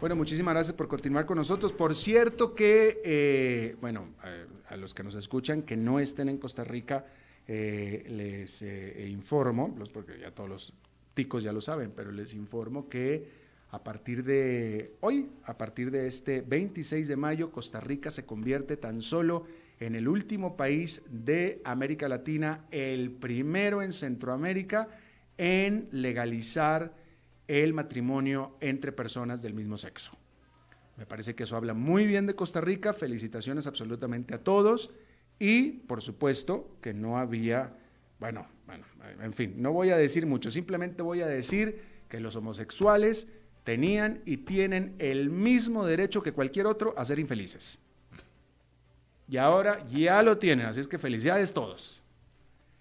Bueno, 0.00 0.16
muchísimas 0.16 0.54
gracias 0.54 0.74
por 0.74 0.88
continuar 0.88 1.26
con 1.26 1.36
nosotros. 1.36 1.74
Por 1.74 1.94
cierto 1.94 2.54
que, 2.54 3.02
eh, 3.04 3.76
bueno, 3.82 4.14
a, 4.66 4.76
los 4.78 4.94
que 4.94 5.02
nos 5.02 5.14
escuchan 5.14 5.60
que 5.60 5.76
no 5.76 6.00
estén 6.00 6.30
en 6.30 6.38
Costa 6.38 6.64
Rica, 6.64 7.04
eh, 7.46 8.04
les 8.08 8.62
eh, 8.62 9.06
informo, 9.10 9.74
porque 9.92 10.18
ya 10.18 10.30
todos 10.30 10.48
los 10.48 10.72
ticos 11.12 11.42
ya 11.42 11.52
lo 11.52 11.60
saben, 11.60 11.92
pero 11.94 12.12
les 12.12 12.32
informo 12.32 12.88
que 12.88 13.28
a 13.72 13.84
partir 13.84 14.24
de 14.24 14.96
hoy, 15.00 15.28
a 15.44 15.58
partir 15.58 15.90
de 15.90 16.06
este 16.06 16.40
26 16.40 17.06
de 17.06 17.16
mayo, 17.16 17.52
Costa 17.52 17.78
Rica 17.78 18.08
se 18.10 18.24
convierte 18.24 18.78
tan 18.78 19.02
solo 19.02 19.44
en 19.80 19.94
el 19.96 20.08
último 20.08 20.56
país 20.56 21.02
de 21.10 21.60
América 21.62 22.08
Latina, 22.08 22.64
el 22.70 23.10
primero 23.10 23.82
en 23.82 23.92
Centroamérica, 23.92 24.88
en 25.36 25.88
legalizar 25.92 26.99
el 27.50 27.74
matrimonio 27.74 28.56
entre 28.60 28.92
personas 28.92 29.42
del 29.42 29.54
mismo 29.54 29.76
sexo. 29.76 30.12
Me 30.96 31.04
parece 31.04 31.34
que 31.34 31.42
eso 31.42 31.56
habla 31.56 31.74
muy 31.74 32.06
bien 32.06 32.26
de 32.26 32.36
Costa 32.36 32.60
Rica. 32.60 32.92
Felicitaciones 32.92 33.66
absolutamente 33.66 34.34
a 34.34 34.44
todos. 34.44 34.90
Y, 35.40 35.72
por 35.72 36.00
supuesto, 36.00 36.76
que 36.80 36.94
no 36.94 37.18
había, 37.18 37.76
bueno, 38.20 38.46
bueno, 38.66 38.84
en 39.20 39.32
fin, 39.32 39.54
no 39.56 39.72
voy 39.72 39.90
a 39.90 39.96
decir 39.96 40.26
mucho, 40.26 40.50
simplemente 40.50 41.02
voy 41.02 41.22
a 41.22 41.26
decir 41.26 41.82
que 42.08 42.20
los 42.20 42.36
homosexuales 42.36 43.26
tenían 43.64 44.22
y 44.26 44.38
tienen 44.38 44.94
el 44.98 45.28
mismo 45.30 45.84
derecho 45.84 46.22
que 46.22 46.32
cualquier 46.32 46.66
otro 46.66 46.94
a 46.96 47.04
ser 47.04 47.18
infelices. 47.18 47.80
Y 49.28 49.38
ahora 49.38 49.84
ya 49.88 50.22
lo 50.22 50.38
tienen, 50.38 50.66
así 50.66 50.80
es 50.80 50.86
que 50.86 50.98
felicidades 50.98 51.52
todos. 51.52 52.02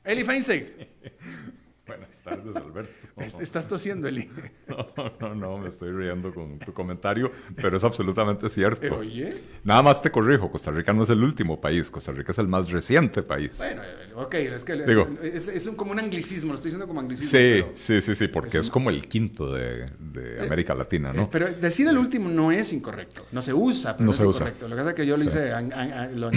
Eli 0.03 0.23
Feinstein. 0.23 0.67
Buenas 1.89 2.21
tardes, 2.21 2.55
Alberto. 2.55 2.91
Estás 3.41 3.67
tosiendo, 3.67 4.07
Eli. 4.07 4.29
No, 4.69 5.11
no, 5.19 5.35
no, 5.35 5.57
me 5.57 5.69
estoy 5.69 5.91
riendo 5.91 6.31
con 6.31 6.59
tu 6.59 6.71
comentario, 6.73 7.31
pero 7.55 7.75
es 7.75 7.83
absolutamente 7.83 8.47
cierto. 8.49 8.97
Oye. 8.97 9.35
Nada 9.63 9.81
más 9.81 10.01
te 10.01 10.11
corrijo, 10.11 10.51
Costa 10.51 10.69
Rica 10.69 10.93
no 10.93 11.01
es 11.03 11.09
el 11.09 11.23
último 11.23 11.59
país, 11.59 11.89
Costa 11.89 12.11
Rica 12.11 12.31
es 12.31 12.37
el 12.37 12.47
más 12.47 12.69
reciente 12.69 13.23
país. 13.23 13.57
Bueno, 13.57 13.81
ok, 14.15 14.33
es 14.35 14.63
que 14.63 14.75
Digo, 14.75 15.07
es, 15.23 15.67
un, 15.67 15.75
como 15.75 15.91
un 15.91 15.99
anglicismo, 15.99 16.51
lo 16.51 16.55
estoy 16.55 16.69
diciendo 16.69 16.87
como 16.87 16.99
anglicismo. 16.99 17.31
Sí, 17.31 17.63
sí, 17.73 18.01
sí, 18.01 18.13
sí, 18.13 18.27
porque 18.27 18.59
es, 18.59 18.69
como 18.69 18.91
el 18.91 19.07
quinto 19.07 19.51
de, 19.51 19.87
de 19.97 20.41
América 20.41 20.75
Latina, 20.75 21.11
¿no? 21.11 21.29
pero 21.31 21.47
decir 21.51 21.87
el 21.87 21.97
último 21.97 22.29
no 22.29 22.51
es 22.51 22.71
incorrecto, 22.71 23.25
no 23.31 23.41
se 23.41 23.53
usa, 23.53 23.97
pero 23.97 24.05
no 24.05 24.11
es 24.11 24.17
se 24.17 24.25
incorrecto. 24.25 24.65
Usa. 24.65 24.67
Lo 24.67 24.75
que 24.75 24.79
pasa 24.81 24.89
es 24.91 24.95
que 24.95 25.05
yo 25.07 25.17
lo 25.17 25.23
hice, 25.23 25.51
lo, 26.13 26.31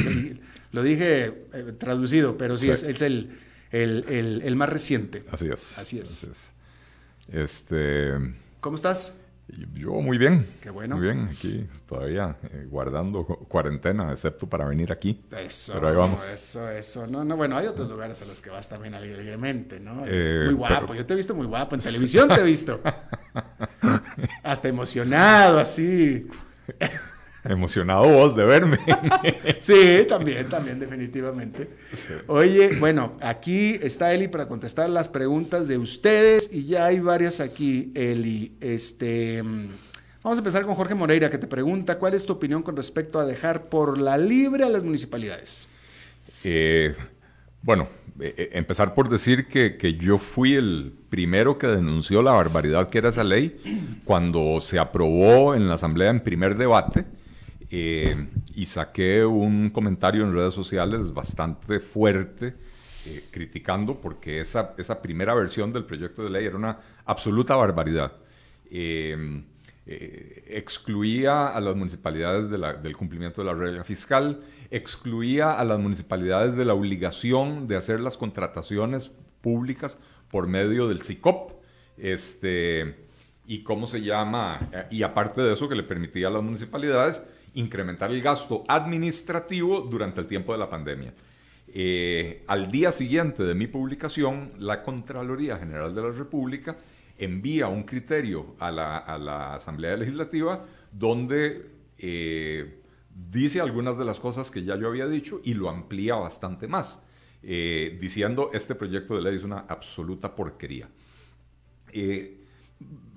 lo, 0.72 0.82
dije 0.82 1.24
eh, 1.52 1.72
traducido, 1.78 2.38
pero 2.38 2.56
sí, 2.56 2.70
Es, 2.70 2.82
es 2.82 3.02
el 3.02 3.30
el, 3.72 4.04
el, 4.08 4.42
el, 4.44 4.56
más 4.56 4.68
reciente. 4.68 5.24
Así 5.30 5.48
es. 5.48 5.78
Así 5.78 5.98
es. 5.98 6.26
Este. 7.28 8.12
¿Cómo 8.60 8.76
estás? 8.76 9.14
Yo 9.74 9.92
muy 9.94 10.18
bien. 10.18 10.46
Qué 10.62 10.70
bueno. 10.70 10.96
Muy 10.96 11.04
bien, 11.04 11.28
aquí 11.30 11.66
todavía 11.86 12.36
eh, 12.44 12.66
guardando 12.70 13.24
cuarentena, 13.24 14.12
excepto 14.12 14.48
para 14.48 14.64
venir 14.64 14.92
aquí. 14.92 15.24
Eso. 15.36 15.74
Pero 15.74 15.88
ahí 15.88 15.96
vamos. 15.96 16.24
Eso, 16.30 16.70
eso. 16.70 17.06
No, 17.06 17.24
no, 17.24 17.36
bueno, 17.36 17.56
hay 17.56 17.66
otros 17.66 17.90
lugares 17.90 18.22
a 18.22 18.24
los 18.24 18.40
que 18.40 18.50
vas 18.50 18.68
también 18.68 18.94
alegremente, 18.94 19.78
¿no? 19.80 20.04
Eh, 20.06 20.44
muy 20.46 20.54
guapo. 20.54 20.86
Pero... 20.86 20.94
Yo 20.94 21.06
te 21.06 21.12
he 21.12 21.16
visto 21.16 21.34
muy 21.34 21.46
guapo. 21.46 21.74
En 21.74 21.80
televisión 21.80 22.28
te 22.28 22.40
he 22.40 22.44
visto. 22.44 22.80
Hasta 24.42 24.68
emocionado, 24.68 25.58
así. 25.58 26.26
Emocionado 27.44 28.08
vos 28.08 28.36
de 28.36 28.44
verme. 28.44 28.78
sí, 29.58 30.04
también, 30.08 30.48
también, 30.48 30.78
definitivamente. 30.78 31.70
Sí. 31.92 32.12
Oye, 32.28 32.76
bueno, 32.78 33.14
aquí 33.20 33.78
está 33.82 34.14
Eli 34.14 34.28
para 34.28 34.46
contestar 34.46 34.88
las 34.88 35.08
preguntas 35.08 35.66
de 35.66 35.76
ustedes 35.76 36.52
y 36.52 36.66
ya 36.66 36.86
hay 36.86 37.00
varias 37.00 37.40
aquí, 37.40 37.90
Eli. 37.96 38.52
Este, 38.60 39.42
vamos 40.22 40.38
a 40.38 40.40
empezar 40.40 40.64
con 40.64 40.76
Jorge 40.76 40.94
Moreira, 40.94 41.30
que 41.30 41.38
te 41.38 41.48
pregunta, 41.48 41.98
¿cuál 41.98 42.14
es 42.14 42.24
tu 42.24 42.34
opinión 42.34 42.62
con 42.62 42.76
respecto 42.76 43.18
a 43.18 43.24
dejar 43.24 43.64
por 43.64 44.00
la 44.00 44.16
libre 44.16 44.62
a 44.62 44.68
las 44.68 44.84
municipalidades? 44.84 45.66
Eh, 46.44 46.94
bueno, 47.60 47.88
eh, 48.20 48.50
empezar 48.52 48.94
por 48.94 49.08
decir 49.08 49.48
que, 49.48 49.76
que, 49.76 49.94
yo 49.94 50.18
fui 50.18 50.54
el 50.54 50.94
primero 51.10 51.58
que 51.58 51.66
denunció 51.66 52.22
la 52.22 52.32
barbaridad 52.32 52.88
que 52.88 52.98
era 52.98 53.08
esa 53.08 53.24
ley 53.24 54.00
cuando 54.04 54.60
se 54.60 54.78
aprobó 54.78 55.56
en 55.56 55.66
la 55.66 55.74
Asamblea 55.74 56.10
en 56.10 56.20
primer 56.20 56.56
debate. 56.56 57.04
Eh, 57.74 58.28
y 58.54 58.66
saqué 58.66 59.24
un 59.24 59.70
comentario 59.70 60.24
en 60.24 60.34
redes 60.34 60.52
sociales 60.52 61.14
bastante 61.14 61.80
fuerte 61.80 62.54
eh, 63.06 63.24
criticando 63.30 63.98
porque 63.98 64.40
esa, 64.40 64.74
esa 64.76 65.00
primera 65.00 65.32
versión 65.32 65.72
del 65.72 65.86
proyecto 65.86 66.22
de 66.22 66.28
ley 66.28 66.44
era 66.44 66.56
una 66.56 66.80
absoluta 67.06 67.56
barbaridad. 67.56 68.12
Eh, 68.70 69.44
excluía 69.86 71.48
a 71.48 71.60
las 71.62 71.74
municipalidades 71.74 72.50
del 72.50 72.94
cumplimiento 72.94 73.40
de 73.40 73.46
la 73.46 73.54
regla 73.54 73.84
fiscal, 73.84 74.42
excluía 74.70 75.54
a 75.54 75.64
las 75.64 75.78
municipalidades 75.78 76.54
de 76.56 76.66
la 76.66 76.74
obligación 76.74 77.68
de 77.68 77.76
hacer 77.76 78.00
las 78.00 78.18
contrataciones 78.18 79.10
públicas 79.40 79.98
por 80.30 80.46
medio 80.46 80.88
del 80.88 81.02
CICOP. 81.02 81.52
Este, 81.96 82.96
y 83.46 83.62
cómo 83.62 83.86
se 83.86 84.02
llama, 84.02 84.70
y 84.90 85.02
aparte 85.02 85.40
de 85.40 85.54
eso 85.54 85.68
que 85.68 85.74
le 85.74 85.82
permitía 85.82 86.28
a 86.28 86.30
las 86.30 86.42
municipalidades 86.42 87.22
incrementar 87.54 88.10
el 88.10 88.22
gasto 88.22 88.64
administrativo 88.68 89.80
durante 89.80 90.20
el 90.20 90.26
tiempo 90.26 90.52
de 90.52 90.58
la 90.58 90.70
pandemia. 90.70 91.12
Eh, 91.74 92.44
al 92.48 92.70
día 92.70 92.92
siguiente 92.92 93.42
de 93.44 93.54
mi 93.54 93.66
publicación, 93.66 94.52
la 94.58 94.82
Contraloría 94.82 95.56
General 95.56 95.94
de 95.94 96.02
la 96.02 96.10
República 96.10 96.76
envía 97.18 97.68
un 97.68 97.84
criterio 97.84 98.56
a 98.58 98.70
la, 98.70 99.54
Asamblea 99.54 99.96
Legislativa 99.96 100.66
donde 100.90 101.70
eh, 101.98 102.80
dice 103.30 103.60
algunas 103.60 103.96
de 103.96 104.04
las 104.04 104.20
cosas 104.20 104.50
que 104.50 104.64
ya 104.64 104.76
yo 104.76 104.88
había 104.88 105.06
dicho 105.06 105.40
y 105.44 105.54
lo 105.54 105.70
amplía 105.70 106.14
bastante 106.16 106.68
más, 106.68 107.04
eh, 107.42 107.96
diciendo 108.00 108.50
este 108.52 108.74
proyecto 108.74 109.14
de 109.14 109.22
ley 109.22 109.36
es 109.36 109.44
una 109.44 109.60
absoluta 109.60 110.34
porquería. 110.34 110.88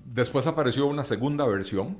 después 0.05 0.47
apareció 0.47 0.85
una 0.87 1.03
segunda 1.03 1.45
versión 1.45 1.97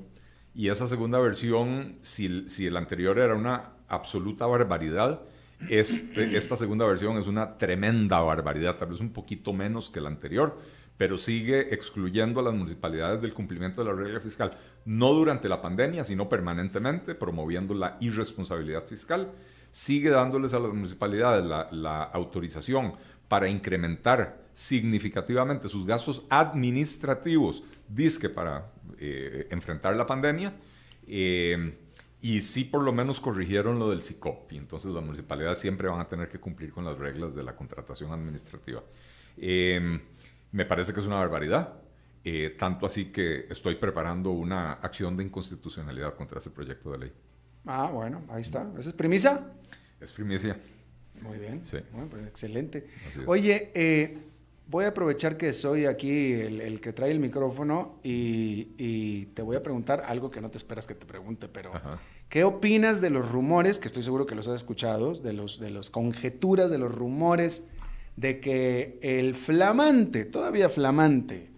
y 0.56 0.70
esa 0.70 0.86
segunda 0.86 1.18
versión, 1.18 1.96
si, 2.00 2.48
si 2.48 2.66
el 2.66 2.78
anterior 2.78 3.18
era 3.18 3.34
una 3.34 3.72
absoluta 3.88 4.46
barbaridad, 4.46 5.20
este, 5.68 6.36
esta 6.38 6.56
segunda 6.56 6.86
versión 6.86 7.18
es 7.18 7.26
una 7.26 7.58
tremenda 7.58 8.20
barbaridad, 8.20 8.76
tal 8.78 8.88
vez 8.88 9.00
un 9.00 9.10
poquito 9.10 9.52
menos 9.52 9.90
que 9.90 10.00
la 10.00 10.08
anterior, 10.08 10.58
pero 10.96 11.18
sigue 11.18 11.74
excluyendo 11.74 12.40
a 12.40 12.44
las 12.44 12.54
municipalidades 12.54 13.20
del 13.20 13.34
cumplimiento 13.34 13.84
de 13.84 13.90
la 13.90 13.94
regla 13.94 14.18
fiscal, 14.18 14.56
no 14.86 15.12
durante 15.12 15.46
la 15.46 15.60
pandemia, 15.60 16.04
sino 16.06 16.26
permanentemente, 16.26 17.14
promoviendo 17.14 17.74
la 17.74 17.98
irresponsabilidad 18.00 18.84
fiscal, 18.86 19.32
sigue 19.70 20.08
dándoles 20.08 20.54
a 20.54 20.58
las 20.58 20.72
municipalidades 20.72 21.44
la, 21.44 21.68
la 21.70 22.02
autorización 22.02 22.94
para 23.28 23.46
incrementar 23.46 24.46
significativamente 24.54 25.68
sus 25.68 25.84
gastos 25.84 26.22
administrativos, 26.30 27.62
disque 27.88 28.30
para 28.30 28.70
eh, 28.98 29.48
enfrentar 29.50 29.94
la 29.96 30.06
pandemia. 30.06 30.54
Eh, 31.06 31.76
y 32.20 32.40
sí 32.40 32.64
por 32.64 32.82
lo 32.82 32.92
menos 32.92 33.20
corrigieron 33.20 33.78
lo 33.78 33.90
del 33.90 34.02
CICOP. 34.02 34.52
Y 34.52 34.56
entonces 34.56 34.90
las 34.92 35.04
municipalidades 35.04 35.58
siempre 35.58 35.88
van 35.88 36.00
a 36.00 36.08
tener 36.08 36.28
que 36.28 36.38
cumplir 36.38 36.72
con 36.72 36.84
las 36.84 36.98
reglas 36.98 37.34
de 37.34 37.42
la 37.42 37.54
contratación 37.54 38.12
administrativa. 38.12 38.82
Eh, 39.36 40.00
me 40.52 40.64
parece 40.64 40.92
que 40.92 41.00
es 41.00 41.06
una 41.06 41.16
barbaridad. 41.16 41.74
tanto 42.58 42.86
así 42.86 43.12
que 43.12 43.46
estoy 43.50 43.76
preparando 43.76 44.30
una 44.30 44.72
acción 44.72 45.16
de 45.16 45.22
inconstitucionalidad 45.22 46.14
contra 46.16 46.40
ese 46.40 46.50
proyecto 46.50 46.90
de 46.90 46.98
ley. 46.98 47.12
Ah, 47.66 47.90
bueno, 47.92 48.24
ahí 48.28 48.42
está. 48.42 48.68
¿Esa 48.78 48.88
es 48.88 48.94
primicia? 48.94 49.46
Es 50.00 50.12
primicia. 50.12 50.58
Muy 51.22 51.38
bien. 51.38 51.64
Sí. 51.64 51.78
Bueno, 51.92 52.08
pues 52.08 52.26
excelente. 52.26 52.86
Oye, 53.26 53.70
eh, 53.74 54.18
voy 54.66 54.84
a 54.84 54.88
aprovechar 54.88 55.36
que 55.36 55.52
soy 55.52 55.86
aquí 55.86 56.32
el, 56.32 56.60
el 56.60 56.80
que 56.80 56.92
trae 56.92 57.10
el 57.10 57.20
micrófono 57.20 57.98
y, 58.02 58.68
y, 58.78 59.26
te 59.34 59.42
voy 59.42 59.56
a 59.56 59.62
preguntar 59.62 60.02
algo 60.06 60.30
que 60.30 60.40
no 60.40 60.50
te 60.50 60.58
esperas 60.58 60.86
que 60.86 60.94
te 60.94 61.06
pregunte, 61.06 61.48
pero 61.48 61.74
Ajá. 61.74 61.98
¿qué 62.28 62.44
opinas 62.44 63.00
de 63.00 63.10
los 63.10 63.30
rumores, 63.30 63.78
que 63.78 63.86
estoy 63.86 64.02
seguro 64.02 64.26
que 64.26 64.34
los 64.34 64.48
has 64.48 64.56
escuchado, 64.56 65.14
de 65.14 65.32
los 65.32 65.60
de 65.60 65.70
los 65.70 65.90
conjeturas, 65.90 66.70
de 66.70 66.78
los 66.78 66.92
rumores 66.92 67.68
de 68.16 68.40
que 68.40 68.98
el 69.02 69.34
flamante, 69.34 70.24
todavía 70.24 70.68
flamante, 70.68 71.50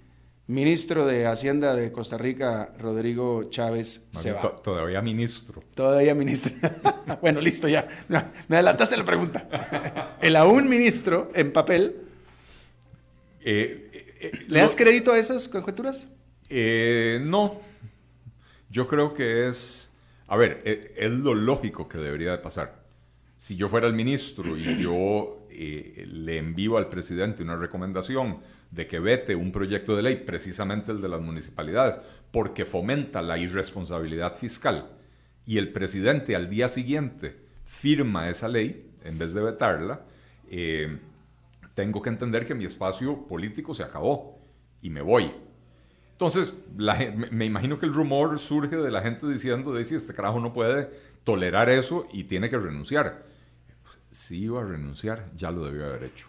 ministro 0.48 1.06
de 1.06 1.26
Hacienda 1.26 1.74
de 1.74 1.92
Costa 1.92 2.18
Rica, 2.18 2.72
Rodrigo 2.78 3.44
Chávez, 3.44 4.08
se 4.12 4.32
va. 4.32 4.56
Todavía 4.56 5.00
ministro. 5.00 5.62
Todavía 5.74 6.14
ministro. 6.14 6.52
bueno, 7.20 7.40
listo, 7.40 7.68
ya. 7.68 7.86
Me 8.08 8.56
adelantaste 8.56 8.96
la 8.96 9.04
pregunta. 9.04 10.16
El 10.20 10.36
aún 10.36 10.68
ministro 10.68 11.30
en 11.34 11.52
papel. 11.52 12.07
Eh, 13.50 14.12
eh, 14.20 14.44
¿Le 14.46 14.60
das 14.60 14.76
crédito 14.76 15.10
a 15.10 15.18
esas 15.18 15.48
conjeturas? 15.48 16.06
Eh, 16.50 17.18
no. 17.22 17.62
Yo 18.68 18.86
creo 18.86 19.14
que 19.14 19.48
es. 19.48 19.90
A 20.26 20.36
ver, 20.36 20.60
es, 20.64 20.86
es, 20.94 21.10
lo 21.10 21.34
lógico 21.34 21.88
que 21.88 21.96
debería 21.96 22.32
de 22.32 22.38
pasar. 22.38 22.84
Si 23.38 23.56
yo 23.56 23.68
fuera 23.68 23.86
el 23.86 23.94
ministro 23.94 24.54
y 24.54 24.82
yo 24.82 25.46
eh, 25.50 26.04
le 26.06 26.36
envío 26.36 26.76
al 26.76 26.90
presidente 26.90 27.42
una 27.42 27.56
recomendación 27.56 28.40
de 28.70 28.86
que 28.86 28.98
vete 28.98 29.34
un 29.34 29.50
proyecto 29.50 29.96
de 29.96 30.02
ley, 30.02 30.16
precisamente 30.16 30.92
el 30.92 31.00
de 31.00 31.08
las 31.08 31.22
municipalidades, 31.22 31.98
porque 32.30 32.66
fomenta 32.66 33.22
la 33.22 33.38
irresponsabilidad 33.38 34.36
fiscal 34.36 34.90
y 35.46 35.56
el 35.56 35.72
presidente 35.72 36.36
al 36.36 36.50
día 36.50 36.68
siguiente 36.68 37.36
firma 37.64 38.28
esa 38.28 38.46
ley 38.48 38.90
en 39.04 39.18
vez 39.18 39.32
de 39.32 39.40
vetarla, 39.40 40.02
eh, 40.50 40.98
tengo 41.78 42.02
que 42.02 42.08
entender 42.08 42.44
que 42.44 42.56
mi 42.56 42.64
espacio 42.64 43.28
político 43.28 43.72
se 43.72 43.84
acabó 43.84 44.36
y 44.82 44.90
me 44.90 45.00
voy. 45.00 45.30
Entonces, 46.10 46.52
me, 46.76 47.44
imagino 47.44 47.78
que 47.78 47.86
el 47.86 47.94
rumor 47.94 48.36
surge 48.40 48.74
de 48.74 48.90
la 48.90 49.00
gente 49.00 49.28
diciendo, 49.28 49.72
de 49.72 49.84
si 49.84 49.94
este 49.94 50.12
carajo 50.12 50.40
no 50.40 50.52
puede 50.52 50.90
tolerar 51.22 51.68
eso 51.68 52.08
y 52.12 52.24
tiene 52.24 52.50
que 52.50 52.58
renunciar. 52.58 53.24
Si 54.10 54.40
iba 54.40 54.60
a 54.60 54.64
renunciar, 54.64 55.30
ya 55.36 55.52
lo 55.52 55.66
debió 55.66 55.86
haber 55.86 56.02
hecho. 56.02 56.26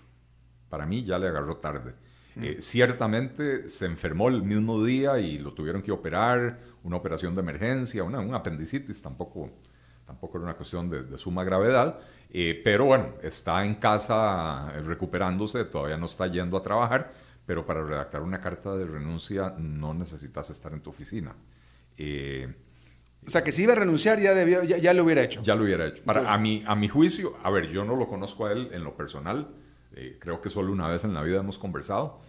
Para 0.70 0.86
mí 0.86 1.04
ya 1.04 1.18
le 1.18 1.30
agarró 1.30 1.58
tarde. 1.58 1.96
Mm. 2.36 2.44
Eh, 2.44 2.58
ciertamente 2.60 3.70
se 3.70 3.88
enfermó 3.88 4.30
el 4.30 4.44
mismo 4.44 4.86
día 4.86 5.18
y 5.18 5.40
lo 5.40 5.56
tuvieron 5.56 5.82
que 5.82 5.92
operar, 5.92 6.60
una 6.84 6.98
operación 6.98 7.34
de 7.34 7.42
emergencia, 7.42 8.04
una, 8.04 8.20
un 8.20 8.36
apendicitis, 8.36 9.02
tampoco, 9.02 9.50
tampoco 10.10 10.40
era 10.40 10.46
una 10.46 10.56
cuestión 10.56 10.90
de, 10.90 11.18
suma 11.18 11.44
gravedad, 11.44 12.00
eh, 12.32 12.60
pero 12.64 12.86
bueno, 12.86 13.10
está 13.22 13.64
en 13.64 13.76
casa 13.76 14.72
recuperándose, 14.84 15.66
todavía 15.66 15.98
no 15.98 16.06
está 16.06 16.26
yendo 16.28 16.58
a 16.58 16.62
trabajar 16.62 17.12
pero 17.50 17.66
para 17.66 17.84
redactar 17.84 18.22
una 18.22 18.40
carta 18.40 18.78
de 18.78 18.86
renuncia 18.86 19.56
no 19.58 19.96
necesitas 19.96 20.52
estar 20.52 20.72
en 20.72 20.82
tu 20.82 20.92
oficina. 20.92 21.34
Eh, 21.98 22.48
o 23.26 23.30
sea, 23.32 23.44
que 23.44 23.52
si 23.52 23.64
iba 23.64 23.74
a 23.74 23.76
renunciar 23.76 24.20
ya, 24.20 24.36
debió, 24.36 24.64
ya, 24.64 24.94
lo 24.94 25.04
hubiera 25.04 25.24
hecho. 25.24 25.42
Ya 25.42 25.56
lo 25.56 25.64
hubiera 25.64 25.88
hecho. 25.88 26.04
Para, 26.04 26.32
a, 26.32 26.38
mi, 26.38 26.64
a 26.68 26.76
mi 26.76 26.88
juicio, 26.88 27.38
a 27.42 27.50
ver, 27.50 27.72
yo 27.72 27.84
no 27.84 27.96
lo 27.96 28.08
conozco 28.08 28.46
a 28.46 28.52
él 28.52 28.70
en 28.72 28.84
lo 28.84 28.96
personal, 28.96 29.48
eh, 29.96 30.18
creo 30.20 30.40
que 30.42 30.52
solo 30.52 30.72
una 30.72 30.88
vez 30.90 31.06
en 31.06 31.16
la 31.16 31.24
vida 31.24 31.40
hemos 31.40 31.58
conversado, 31.58 32.22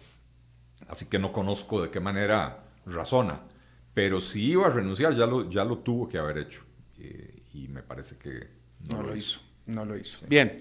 así 0.87 1.05
que 1.05 1.19
no 1.19 1.31
conozco 1.31 1.83
de 1.83 1.91
qué 1.91 1.99
manera 1.99 2.63
razona, 2.87 3.41
pero 3.93 4.21
si 4.21 4.53
iba 4.53 4.65
a 4.65 4.71
renunciar 4.71 5.13
ya 5.13 5.27
lo, 5.27 5.47
ya 5.47 5.63
lo 5.63 5.77
tuvo 5.77 6.09
que 6.09 6.17
haber 6.17 6.39
hecho 6.39 6.63
eh, 6.97 7.40
y 7.53 7.67
me 7.67 7.83
parece 7.83 8.17
que 8.17 8.47
no, 8.89 9.03
lo, 9.03 9.15
hizo. 9.15 9.39
No 9.65 9.85
lo 9.85 9.97
hizo. 9.97 10.19
Bien. 10.27 10.59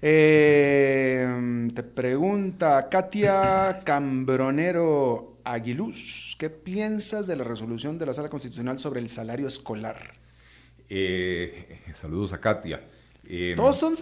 Eh, 0.00 1.68
te 1.74 1.82
pregunta 1.82 2.88
Katia 2.88 3.80
Cambronero 3.84 5.38
Aguiluz, 5.42 6.36
¿qué 6.38 6.50
piensas 6.50 7.26
de 7.26 7.34
la 7.34 7.42
resolución 7.42 7.98
de 7.98 8.06
la 8.06 8.14
Sala 8.14 8.28
Constitucional 8.28 8.78
sobre 8.78 9.00
el 9.00 9.08
salario 9.08 9.48
escolar? 9.48 10.14
Eh, 10.88 11.80
saludos 11.94 12.32
a 12.32 12.40
Katia. 12.40 12.80
Eh, 13.24 13.54
Todos 13.56 13.76
son, 13.76 13.94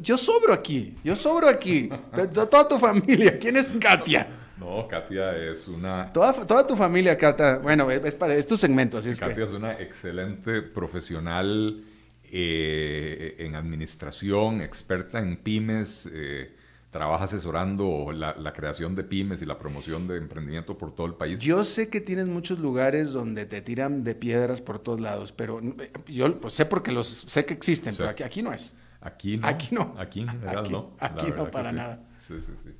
yo 0.00 0.18
sobro 0.18 0.52
aquí, 0.52 0.94
yo 1.02 1.16
sobro 1.16 1.48
aquí. 1.48 1.88
toda 2.34 2.68
tu 2.68 2.78
familia, 2.78 3.38
¿quién 3.38 3.56
es 3.56 3.72
Katia? 3.72 4.41
No, 4.62 4.86
Katia 4.86 5.36
es 5.36 5.66
una... 5.66 6.12
Toda, 6.12 6.32
toda 6.46 6.66
tu 6.66 6.76
familia, 6.76 7.18
Katia. 7.18 7.58
Bueno, 7.58 7.90
es, 7.90 8.14
para, 8.14 8.34
es 8.34 8.46
tu 8.46 8.56
segmento, 8.56 8.98
así 8.98 9.10
es 9.10 9.18
Katia 9.18 9.44
es 9.44 9.52
una 9.52 9.72
excelente 9.80 10.62
profesional 10.62 11.82
eh, 12.30 13.36
en 13.40 13.56
administración, 13.56 14.60
experta 14.60 15.18
en 15.18 15.36
pymes, 15.36 16.08
eh, 16.12 16.54
trabaja 16.90 17.24
asesorando 17.24 18.12
la, 18.12 18.52
creación 18.52 18.94
de 18.94 19.02
pymes 19.02 19.42
y 19.42 19.46
la 19.46 19.58
promoción 19.58 20.06
de 20.06 20.16
emprendimiento 20.18 20.78
por 20.78 20.94
todo 20.94 21.06
el 21.06 21.14
país. 21.14 21.40
Yo 21.40 21.64
sé 21.64 21.88
que 21.88 22.00
tienes 22.00 22.28
muchos 22.28 22.58
lugares 22.58 23.12
donde 23.12 23.46
te 23.46 23.62
tiran 23.62 24.04
de 24.04 24.14
piedras 24.14 24.60
por 24.60 24.78
todos 24.78 25.00
lados, 25.00 25.32
pero 25.32 25.60
eh, 25.60 25.90
yo 26.06 26.40
pues, 26.40 26.54
sé 26.54 26.66
porque 26.66 26.92
los 26.92 27.06
sé 27.06 27.44
que 27.44 27.54
existen, 27.54 27.94
pero 27.96 28.10
aquí, 28.10 28.22
aquí, 28.22 28.42
no 28.42 28.52
es. 28.52 28.72
Aquí 29.00 29.36
no. 29.36 29.48
Aquí 29.48 29.74
no. 29.74 29.94
Aquí 29.98 30.20
en 30.20 30.28
general 30.28 30.58
aquí, 30.58 30.72
no. 30.72 30.92
Aquí 31.00 31.26
no 31.36 31.50
para 31.50 31.72
nada. 31.72 32.00
Sí, 32.18 32.40
sí, 32.40 32.52
sí. 32.62 32.70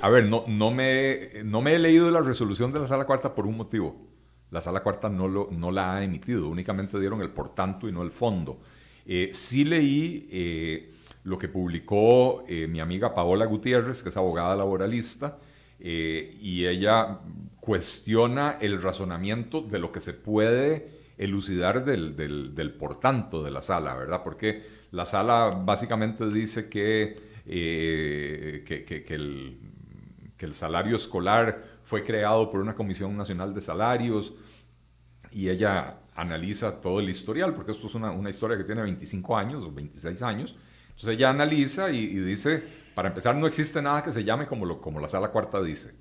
A 0.00 0.08
ver, 0.10 0.26
no, 0.26 0.44
no, 0.48 0.70
me, 0.70 1.42
no 1.44 1.62
me 1.62 1.74
he 1.74 1.78
leído 1.78 2.10
la 2.10 2.20
resolución 2.20 2.72
de 2.72 2.80
la 2.80 2.86
sala 2.86 3.04
cuarta 3.04 3.34
por 3.34 3.46
un 3.46 3.56
motivo. 3.56 4.12
La 4.50 4.60
sala 4.60 4.82
cuarta 4.82 5.08
no, 5.08 5.28
lo, 5.28 5.48
no 5.50 5.70
la 5.70 5.96
ha 5.96 6.04
emitido, 6.04 6.48
únicamente 6.48 7.00
dieron 7.00 7.22
el 7.22 7.30
por 7.30 7.54
tanto 7.54 7.88
y 7.88 7.92
no 7.92 8.02
el 8.02 8.10
fondo. 8.10 8.60
Eh, 9.06 9.30
sí 9.32 9.64
leí 9.64 10.28
eh, 10.30 10.92
lo 11.24 11.38
que 11.38 11.48
publicó 11.48 12.44
eh, 12.46 12.66
mi 12.68 12.80
amiga 12.80 13.14
Paola 13.14 13.46
Gutiérrez, 13.46 14.02
que 14.02 14.10
es 14.10 14.16
abogada 14.16 14.54
laboralista, 14.54 15.38
y 15.84 16.64
ella 16.64 17.18
cuestiona 17.58 18.56
el 18.60 18.80
razonamiento 18.80 19.62
de 19.62 19.80
lo 19.80 19.90
que 19.90 20.00
se 20.00 20.14
puede 20.14 20.90
elucidar 21.18 21.84
del, 21.84 22.14
del, 22.14 22.72
por 22.74 23.00
tanto 23.00 23.42
de 23.42 23.50
la 23.50 23.62
sala, 23.62 23.96
¿verdad? 23.96 24.22
Porque 24.22 24.62
la 24.92 25.06
sala 25.06 25.50
básicamente 25.64 26.30
dice 26.30 26.68
que, 26.68 27.31
que, 27.44 29.04
el, 29.08 29.58
que 30.36 30.46
el 30.46 30.54
salario 30.54 30.96
escolar 30.96 31.62
fue 31.84 32.04
creado 32.04 32.50
por 32.50 32.60
una 32.60 32.74
Comisión 32.74 33.16
Nacional 33.16 33.54
de 33.54 33.60
Salarios 33.60 34.34
y 35.30 35.48
ella 35.48 35.98
analiza 36.14 36.80
todo 36.80 37.00
el 37.00 37.08
historial, 37.08 37.54
porque 37.54 37.72
esto 37.72 37.86
es 37.86 37.94
una, 37.94 38.10
una, 38.10 38.30
historia 38.30 38.56
que 38.56 38.64
tiene 38.64 38.82
25 38.82 39.36
años 39.36 39.64
o 39.64 39.72
26 39.72 40.22
años. 40.22 40.56
Entonces 40.88 41.10
ella 41.10 41.30
analiza 41.30 41.90
y, 41.90 42.06
dice, 42.06 42.62
para 42.94 43.08
empezar, 43.08 43.34
no 43.36 43.46
existe 43.46 43.80
nada 43.80 44.02
que 44.02 44.12
se 44.12 44.24
llame 44.24 44.46
como, 44.46 44.66
lo, 44.66 44.80
como 44.80 45.00
la 45.00 45.08
sala 45.08 45.28
cuarta 45.28 45.62
dice. 45.62 45.94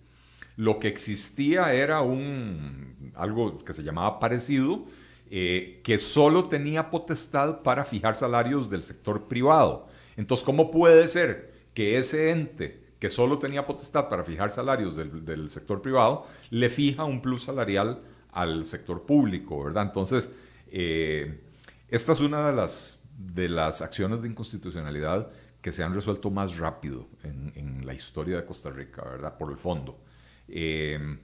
Lo 0.58 0.80
que 0.80 0.90
existía 0.90 1.74
era 1.74 2.02
un, 2.02 3.14
algo 3.16 3.64
que 3.64 3.74
se 3.74 3.84
llamaba 3.84 4.20
parecido, 4.20 4.86
eh, 5.30 5.80
que 5.84 5.98
solo 5.98 6.50
tenía 6.50 6.90
potestad 6.90 7.62
para 7.62 7.86
fijar 7.86 8.16
salarios 8.16 8.70
del 8.70 8.84
sector 8.84 9.30
privado. 9.30 9.88
Entonces, 10.18 10.46
¿cómo 10.46 10.72
puede 10.72 11.08
ser 11.08 11.52
que 11.74 11.98
ese 11.98 12.32
ente 12.32 12.82
que 13.02 13.10
solo 13.10 13.40
tenía 13.40 13.66
potestad 13.66 14.10
para 14.10 14.24
fijar 14.24 14.52
salarios 14.52 14.96
del, 14.96 15.50
sector 15.50 15.82
privado, 15.82 16.28
le 16.52 16.70
fija 16.70 17.04
un 17.04 17.20
plus 17.20 17.44
salarial 17.44 18.00
al 18.32 18.68
sector 18.68 19.08
público, 19.08 19.64
¿verdad? 19.64 19.88
Entonces, 19.88 20.30
eh, 20.68 21.42
esta 21.90 22.12
es 22.12 22.20
una 22.20 22.46
de 22.46 22.54
las, 22.54 23.04
de 23.18 23.50
las 23.50 23.82
acciones 23.82 24.22
de 24.22 24.28
inconstitucionalidad 24.28 25.32
que 25.64 25.72
se 25.72 25.84
han 25.84 25.96
resuelto 25.96 26.30
más 26.30 26.58
rápido 26.58 27.08
en, 27.24 27.86
la 27.88 27.96
historia 27.96 28.38
de 28.38 28.46
Costa 28.46 28.70
Rica, 28.70 29.04
¿verdad? 29.04 29.36
Por 29.36 29.52
el 29.52 29.58
fondo. 29.58 30.00
Eh, 30.48 31.18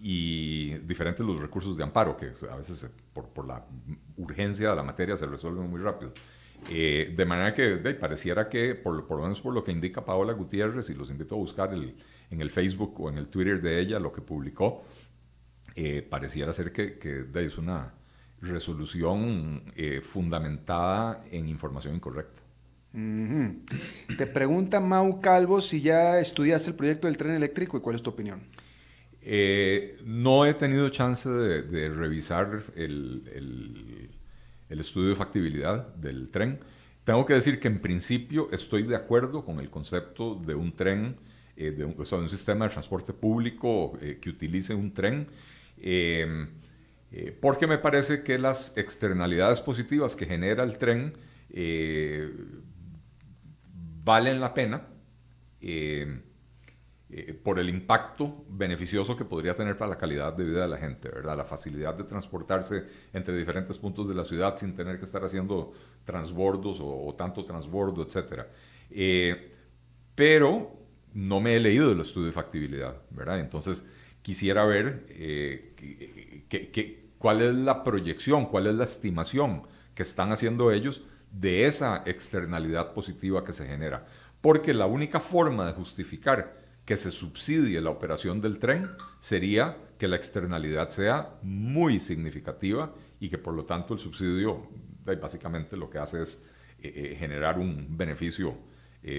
y 0.00 0.70
diferentes 0.78 1.24
los 1.24 1.38
recursos 1.38 1.76
de 1.76 1.82
amparo, 1.82 2.16
que 2.16 2.32
a 2.50 2.56
veces 2.56 2.88
por, 3.12 3.46
la 3.46 3.62
urgencia 4.16 4.70
de 4.70 4.76
la 4.76 4.82
materia 4.82 5.16
se 5.18 5.26
resuelven 5.26 5.68
muy 5.68 5.80
rápido. 5.80 6.14
Eh, 6.68 7.14
de 7.16 7.24
manera 7.24 7.54
que 7.54 7.76
pareciera 7.94 8.48
que, 8.48 8.74
por, 8.74 9.06
por, 9.06 9.16
lo 9.16 9.22
menos 9.22 9.40
por 9.40 9.54
lo 9.54 9.64
que 9.64 9.72
indica 9.72 10.04
Paola 10.04 10.32
Gutiérrez, 10.32 10.90
y 10.90 10.94
los 10.94 11.10
invito 11.10 11.34
a 11.34 11.38
buscar 11.38 11.72
en 11.72 12.40
el 12.40 12.50
Facebook 12.50 13.00
o 13.00 13.08
en 13.08 13.18
el 13.18 13.28
Twitter 13.28 13.62
de 13.62 13.80
ella 13.80 13.98
lo 13.98 14.12
que 14.12 14.20
publicó, 14.20 14.84
eh, 15.74 16.02
pareciera 16.02 16.52
ser 16.52 16.72
que, 16.72 16.98
es 17.34 17.58
una 17.58 17.94
resolución 18.40 19.62
eh, 19.76 20.00
fundamentada 20.02 21.24
en 21.30 21.48
información 21.48 21.94
incorrecta. 21.94 22.42
Te 22.92 24.26
pregunta 24.26 24.80
Mau 24.80 25.20
Calvo 25.20 25.60
si 25.60 25.80
ya 25.80 26.18
estudiaste 26.18 26.70
el 26.70 26.76
proyecto 26.76 27.06
del 27.06 27.16
tren 27.16 27.36
eléctrico 27.36 27.76
y 27.76 27.80
cuál 27.80 27.96
es 27.96 28.02
tu 28.02 28.10
opinión. 28.10 28.42
Eh, 29.22 29.98
no 30.04 30.44
he 30.44 30.54
tenido 30.54 30.88
chance 30.88 31.28
de, 31.28 31.88
revisar 31.90 32.64
el, 32.74 34.09
estudio 34.78 35.08
de 35.08 35.16
factibilidad 35.16 35.92
del 35.96 36.30
tren. 36.30 36.60
Tengo 37.02 37.26
que 37.26 37.34
decir 37.34 37.58
que 37.58 37.66
en 37.66 37.80
principio 37.80 38.48
estoy 38.52 38.84
de 38.84 38.94
acuerdo 38.94 39.44
con 39.44 39.58
el 39.58 39.70
concepto 39.70 40.36
de 40.36 40.54
un 40.54 40.76
tren, 40.76 41.16
de, 41.56 41.84
un, 41.84 41.96
un, 41.98 42.28
sistema 42.28 42.66
de 42.66 42.70
transporte 42.70 43.12
público 43.12 43.98
que 43.98 44.30
utilice 44.30 44.74
un 44.74 44.94
tren 44.94 45.26
Em, 45.80 46.48
eh, 47.10 47.36
porque 47.40 47.66
me 47.66 47.78
parece 47.78 48.22
que 48.22 48.38
las 48.38 48.76
externalidades 48.76 49.60
positivas 49.60 50.14
que 50.14 50.26
genera 50.26 50.62
el 50.62 50.78
tren 50.78 51.14
eh, 51.50 52.30
valen 54.04 54.40
la 54.40 54.54
pena 54.54 54.86
em, 55.60 56.22
eh, 57.12 57.32
por 57.32 57.58
el 57.58 57.68
impacto 57.68 58.44
beneficioso 58.48 59.16
que 59.16 59.24
podría 59.24 59.54
tener 59.54 59.76
para 59.76 59.90
la 59.90 59.98
calidad 59.98 60.32
de 60.32 60.44
vida 60.44 60.62
de 60.62 60.68
la 60.68 60.76
gente, 60.76 61.08
¿verdad? 61.08 61.36
La 61.36 61.44
facilidad 61.44 61.94
de 61.94 62.04
transportarse 62.04 62.84
entre 63.12 63.36
diferentes 63.36 63.78
puntos 63.78 64.08
de 64.08 64.14
la 64.14 64.24
ciudad 64.24 64.56
sin 64.56 64.74
tener 64.74 64.98
que 64.98 65.04
estar 65.04 65.24
haciendo 65.24 65.72
transbordos 66.04 66.78
o, 66.80 67.14
tanto 67.16 67.44
transbordo, 67.44 68.02
etc. 68.02 68.44
pero 70.14 70.80
no 71.12 71.40
me 71.40 71.56
he 71.56 71.60
leído 71.60 71.90
el 71.90 72.00
estudio 72.00 72.26
de 72.26 72.32
factibilidad, 72.32 72.96
¿verdad? 73.10 73.40
Entonces, 73.40 73.86
quisiera 74.22 74.64
ver 74.64 75.06
eh, 75.08 76.44
cuál 77.18 77.42
es 77.42 77.54
la 77.54 77.82
proyección, 77.82 78.46
cuál 78.46 78.66
es 78.66 78.74
la 78.74 78.84
estimación 78.84 79.62
que 79.94 80.02
están 80.02 80.32
haciendo 80.32 80.70
ellos 80.70 81.02
de 81.32 81.66
esa 81.66 82.02
externalidad 82.06 82.92
positiva 82.92 83.44
que 83.44 83.52
se 83.52 83.66
genera. 83.66 84.06
Porque 84.40 84.72
la 84.72 84.86
única 84.86 85.20
forma 85.20 85.66
de 85.66 85.72
justificar 85.72 86.56
que 86.90 86.96
se 86.96 87.12
subsidie 87.12 87.80
la 87.80 87.90
operación 87.90 88.40
del 88.40 88.58
tren 88.58 88.88
sería 89.20 89.76
que 89.96 90.08
la 90.08 90.16
externalidad 90.16 90.88
sea 90.88 91.38
muy 91.40 92.00
significativa 92.00 92.92
y 93.20 93.28
que 93.28 93.38
por 93.38 93.54
lo 93.54 93.64
tanto 93.64 93.94
el 93.94 94.00
subsidio 94.00 94.66
básicamente 95.04 95.76
lo 95.76 95.88
que 95.88 95.98
hace 95.98 96.20
es 96.20 96.44
eh, 96.82 96.92
eh, 96.92 97.16
generar 97.16 97.60
un 97.60 97.96
beneficio 97.96 98.56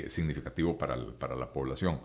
significativo 0.07 0.77
para, 0.77 0.97
para, 1.17 1.37
la 1.37 1.49
población. 1.49 2.01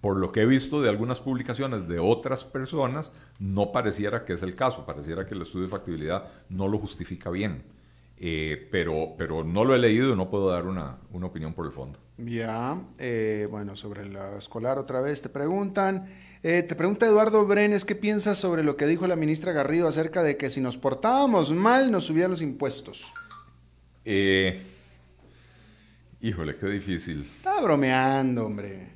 por 0.00 0.16
lo 0.16 0.32
que 0.32 0.40
he 0.40 0.46
visto 0.46 0.80
de 0.80 0.88
algunas 0.88 1.20
publicaciones 1.20 1.86
de 1.86 1.98
otras 1.98 2.44
personas, 2.44 3.12
no 3.38 3.72
pareciera 3.72 4.24
que 4.24 4.32
es 4.32 4.42
el 4.42 4.54
caso, 4.54 4.86
pareciera 4.86 5.26
que 5.26 5.34
el 5.34 5.42
estudio 5.42 5.66
de 5.66 5.70
factibilidad 5.70 6.30
no 6.48 6.66
lo 6.66 6.78
justifica 6.78 7.28
bien. 7.28 7.62
Eh, 8.24 8.68
pero, 8.70 9.14
pero 9.18 9.42
no 9.42 9.64
lo 9.64 9.74
he 9.74 9.80
leído 9.80 10.12
y 10.12 10.16
no 10.16 10.30
puedo 10.30 10.48
dar 10.48 10.64
una, 10.66 10.98
una 11.10 11.26
opinión 11.26 11.54
por 11.54 11.66
el 11.66 11.72
fondo. 11.72 11.98
Ya, 12.18 12.80
eh, 12.96 13.48
bueno, 13.50 13.74
sobre 13.74 14.08
la 14.08 14.38
escolar 14.38 14.78
otra 14.78 15.00
vez 15.00 15.22
te 15.22 15.28
preguntan. 15.28 16.06
Eh, 16.44 16.62
te 16.62 16.76
pregunta 16.76 17.04
Eduardo 17.04 17.44
Brenes, 17.44 17.84
¿qué 17.84 17.96
piensas 17.96 18.38
sobre 18.38 18.62
lo 18.62 18.76
que 18.76 18.86
dijo 18.86 19.08
la 19.08 19.16
ministra 19.16 19.50
Garrido 19.50 19.88
acerca 19.88 20.22
de 20.22 20.36
que 20.36 20.50
si 20.50 20.60
nos 20.60 20.76
portábamos 20.76 21.52
mal 21.52 21.90
nos 21.90 22.04
subían 22.04 22.30
los 22.30 22.42
impuestos? 22.42 23.12
híjole, 26.20 26.56
qué 26.58 26.66
difícil. 26.68 27.28
Está 27.38 27.60
bromeando, 27.60 28.46
hombre. 28.46 28.86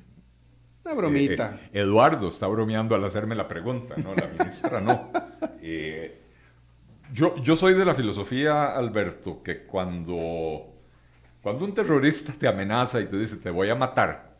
Una 0.85 0.93
bromita. 0.93 1.59
Eduardo 1.73 2.29
está 2.29 2.47
bromeando 2.47 2.95
al 2.95 3.03
hacerme 3.03 3.35
la 3.35 3.45
pregunta, 3.49 3.95
¿no? 3.97 4.15
La 4.15 4.27
ministra 4.39 4.79
no. 4.79 5.11
Yo, 7.13 7.55
soy 7.55 7.73
de 7.73 7.85
la 7.85 7.95
filosofía, 7.95 8.75
Alberto, 8.75 9.41
que 9.41 9.63
cuando, 9.63 10.73
cuando 11.41 11.65
un 11.65 11.73
terrorista 11.73 12.33
te 12.33 12.47
amenaza 12.47 12.99
y 12.99 13.05
te 13.05 13.17
dice 13.17 13.37
te 13.37 13.49
voy 13.49 13.69
a 13.69 13.75
matar, 13.75 14.37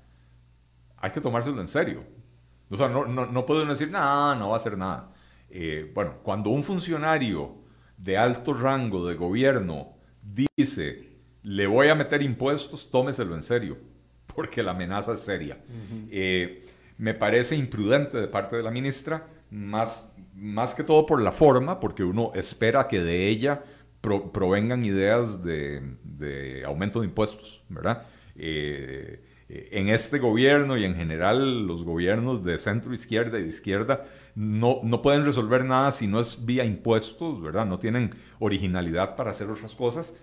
hay 0.97 1.12
que 1.12 1.21
tomárselo 1.21 1.62
en 1.62 1.67
serio. 1.67 2.03
O 2.69 2.75
sea, 2.75 2.89
no, 2.89 3.05
no, 3.05 3.45
pueden 3.45 3.69
decir, 3.69 3.89
no, 3.89 4.36
no 4.36 4.50
va 4.50 4.55
a 4.55 4.57
hacer 4.57 4.77
nada. 4.77 5.13
Eh, 5.50 5.89
bueno, 5.93 6.15
cuando 6.21 6.50
un 6.50 6.63
funcionario 6.63 7.55
de 7.97 8.17
alto 8.17 8.53
rango 8.53 9.07
de 9.07 9.15
gobierno 9.15 9.93
dice, 10.21 11.07
le 11.43 11.67
voy 11.67 11.88
a 11.88 11.95
meter 11.95 12.21
impuestos, 12.21 12.91
tómeselo 12.91 13.36
en 13.36 13.43
serio, 13.43 13.77
porque 14.36 14.62
la 14.62 14.71
amenaza 14.71 15.13
es 15.13 15.21
seria. 15.21 15.57
Eh, 16.12 16.67
me 16.97 17.13
parece 17.13 17.55
imprudente 17.55 18.17
de 18.17 18.27
parte 18.27 18.57
de 18.57 18.63
la 18.63 18.71
ministra 18.71 19.27
más, 19.51 20.13
más 20.36 20.74
que 20.74 20.84
todo 20.84 21.06
por 21.06 21.22
la 21.22 21.32
forma, 21.32 21.80
porque 21.80 22.04
uno 22.04 22.32
espera 22.36 22.88
que 22.88 23.01
de 23.01 23.27
ella 23.27 23.63
provengan 24.01 24.86
ideas 24.86 25.44
de, 25.44 26.63
aumento 26.66 27.01
de 27.01 27.08
impuestos, 27.08 27.63
¿verdad? 27.70 28.06
Eh, 28.36 29.24
en 29.50 29.89
este 29.89 30.20
gobierno 30.20 30.77
y 30.77 30.84
en 30.84 30.96
general 30.96 31.66
los 31.66 31.84
gobiernos 31.84 32.44
de 32.44 32.60
centro 32.60 32.94
izquierda 32.94 33.39
y 33.39 33.44
de 33.44 33.50
izquierda 33.50 34.06
no, 34.36 34.82
no 34.84 35.01
pueden 35.01 35.24
resolver 35.24 35.63
nada 35.63 35.92
si 35.92 36.06
no 36.06 36.20
es 36.20 36.46
vía 36.46 36.66
impuestos, 36.66 37.42
¿verdad? 37.42 37.66
No 37.66 37.80
tienen 37.80 38.13
originalidad 38.39 39.16
para 39.16 39.32
hacer 39.32 39.50
otras 39.50 39.74
cosas. 39.74 40.13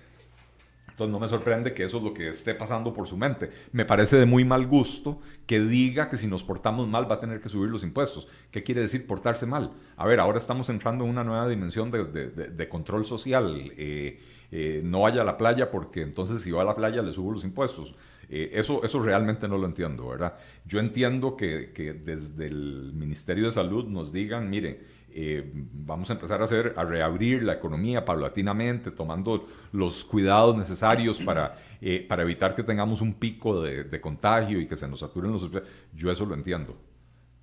Entonces 0.94 1.10
no 1.12 1.18
me 1.18 1.26
sorprende 1.26 1.74
que 1.74 1.82
eso 1.82 1.96
es 1.96 2.04
lo 2.04 2.14
que 2.14 2.28
esté 2.28 2.54
pasando 2.54 2.92
por 2.92 3.08
su 3.08 3.16
mente. 3.16 3.50
Me 3.72 3.84
parece 3.84 4.16
de 4.16 4.26
muy 4.26 4.44
mal 4.44 4.64
gusto 4.68 5.20
que 5.44 5.58
diga 5.58 6.08
que 6.08 6.16
si 6.16 6.28
nos 6.28 6.44
portamos 6.44 6.86
mal 6.86 7.10
va 7.10 7.16
a 7.16 7.18
tener 7.18 7.40
que 7.40 7.48
subir 7.48 7.68
los 7.68 7.82
impuestos. 7.82 8.28
¿Qué 8.52 8.62
quiere 8.62 8.80
decir 8.80 9.04
portarse 9.04 9.44
mal? 9.44 9.72
A 9.96 10.06
ver, 10.06 10.20
ahora 10.20 10.38
estamos 10.38 10.68
entrando 10.68 11.02
en 11.02 11.10
una 11.10 11.24
nueva 11.24 11.48
dimensión 11.48 11.90
de, 11.90 12.68
control 12.68 13.04
social. 13.06 13.72
Eh, 13.76 14.20
eh, 14.52 14.82
no 14.84 15.00
vaya 15.00 15.22
a 15.22 15.24
la 15.24 15.36
playa 15.36 15.68
porque 15.68 16.02
entonces 16.02 16.42
si 16.42 16.52
va 16.52 16.62
a 16.62 16.64
la 16.64 16.76
playa 16.76 17.02
le 17.02 17.12
subo 17.12 17.32
los 17.32 17.42
impuestos. 17.42 17.96
Eh, 18.28 18.52
eso, 18.52 18.84
eso 18.84 19.02
realmente 19.02 19.48
no 19.48 19.58
lo 19.58 19.66
entiendo, 19.66 20.06
¿verdad? 20.06 20.38
Yo 20.64 20.78
entiendo 20.78 21.36
que, 21.36 21.72
que 21.72 21.92
desde 21.92 22.46
el 22.46 22.92
Ministerio 22.94 23.46
de 23.46 23.50
Salud 23.50 23.86
nos 23.88 24.12
digan, 24.12 24.48
mire, 24.48 24.93
eh, 25.16 25.48
vamos 25.54 26.10
a 26.10 26.14
empezar 26.14 26.42
a 26.42 26.44
hacer, 26.44 26.74
a 26.76 26.82
reabrir 26.82 27.44
la 27.44 27.52
economía 27.52 28.04
paulatinamente, 28.04 28.90
tomando 28.90 29.46
los 29.70 30.04
cuidados 30.04 30.56
necesarios 30.56 31.20
para, 31.20 31.56
eh, 31.80 32.04
para 32.08 32.22
evitar 32.22 32.52
que 32.52 32.64
tengamos 32.64 33.00
un 33.00 33.14
pico 33.14 33.62
de, 33.62 34.00
contagio 34.00 34.60
y 34.60 34.66
que 34.66 34.74
se 34.74 34.88
nos 34.88 34.98
saturen 34.98 35.30
los 35.30 35.48
Yo 35.94 36.10
eso 36.10 36.26
lo 36.26 36.34
entiendo. 36.34 36.76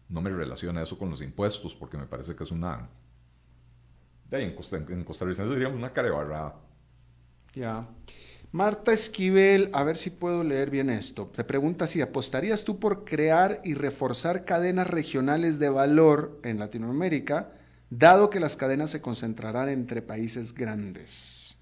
No 0.09 0.19
me 0.19 0.29
relaciona 0.29 0.83
eso 0.83 0.97
con 0.97 1.09
los 1.09 1.21
impuestos 1.21 1.73
porque 1.73 1.97
me 1.97 2.05
parece 2.07 2.35
que 2.35 2.43
es 2.43 2.51
una... 2.51 2.89
en, 4.31 4.53
Costa, 4.53 4.75
en 4.75 5.05
Rica 5.05 5.45
diríamos 5.45 5.77
una 5.77 5.93
carebarrada. 5.93 6.55
Ya. 7.53 7.87
Marta 8.51 8.91
Esquivel, 8.91 9.69
a 9.71 9.85
ver 9.85 9.95
si 9.95 10.09
puedo 10.09 10.43
leer 10.43 10.69
bien 10.69 10.89
esto. 10.89 11.27
Te 11.33 11.45
pregunta 11.45 11.87
si 11.87 12.01
apostarías 12.01 12.65
tú 12.65 12.79
por 12.79 13.05
crear 13.05 13.61
y 13.63 13.75
reforzar 13.75 14.43
cadenas 14.43 14.87
regionales 14.87 15.57
de 15.57 15.69
valor 15.69 16.37
en 16.43 16.59
Latinoamérica 16.59 17.53
dado 17.91 18.29
que 18.31 18.39
las 18.39 18.55
cadenas 18.55 18.89
se 18.89 19.01
concentrarán 19.01 19.69
entre 19.69 20.01
países 20.01 20.55
grandes? 20.55 21.59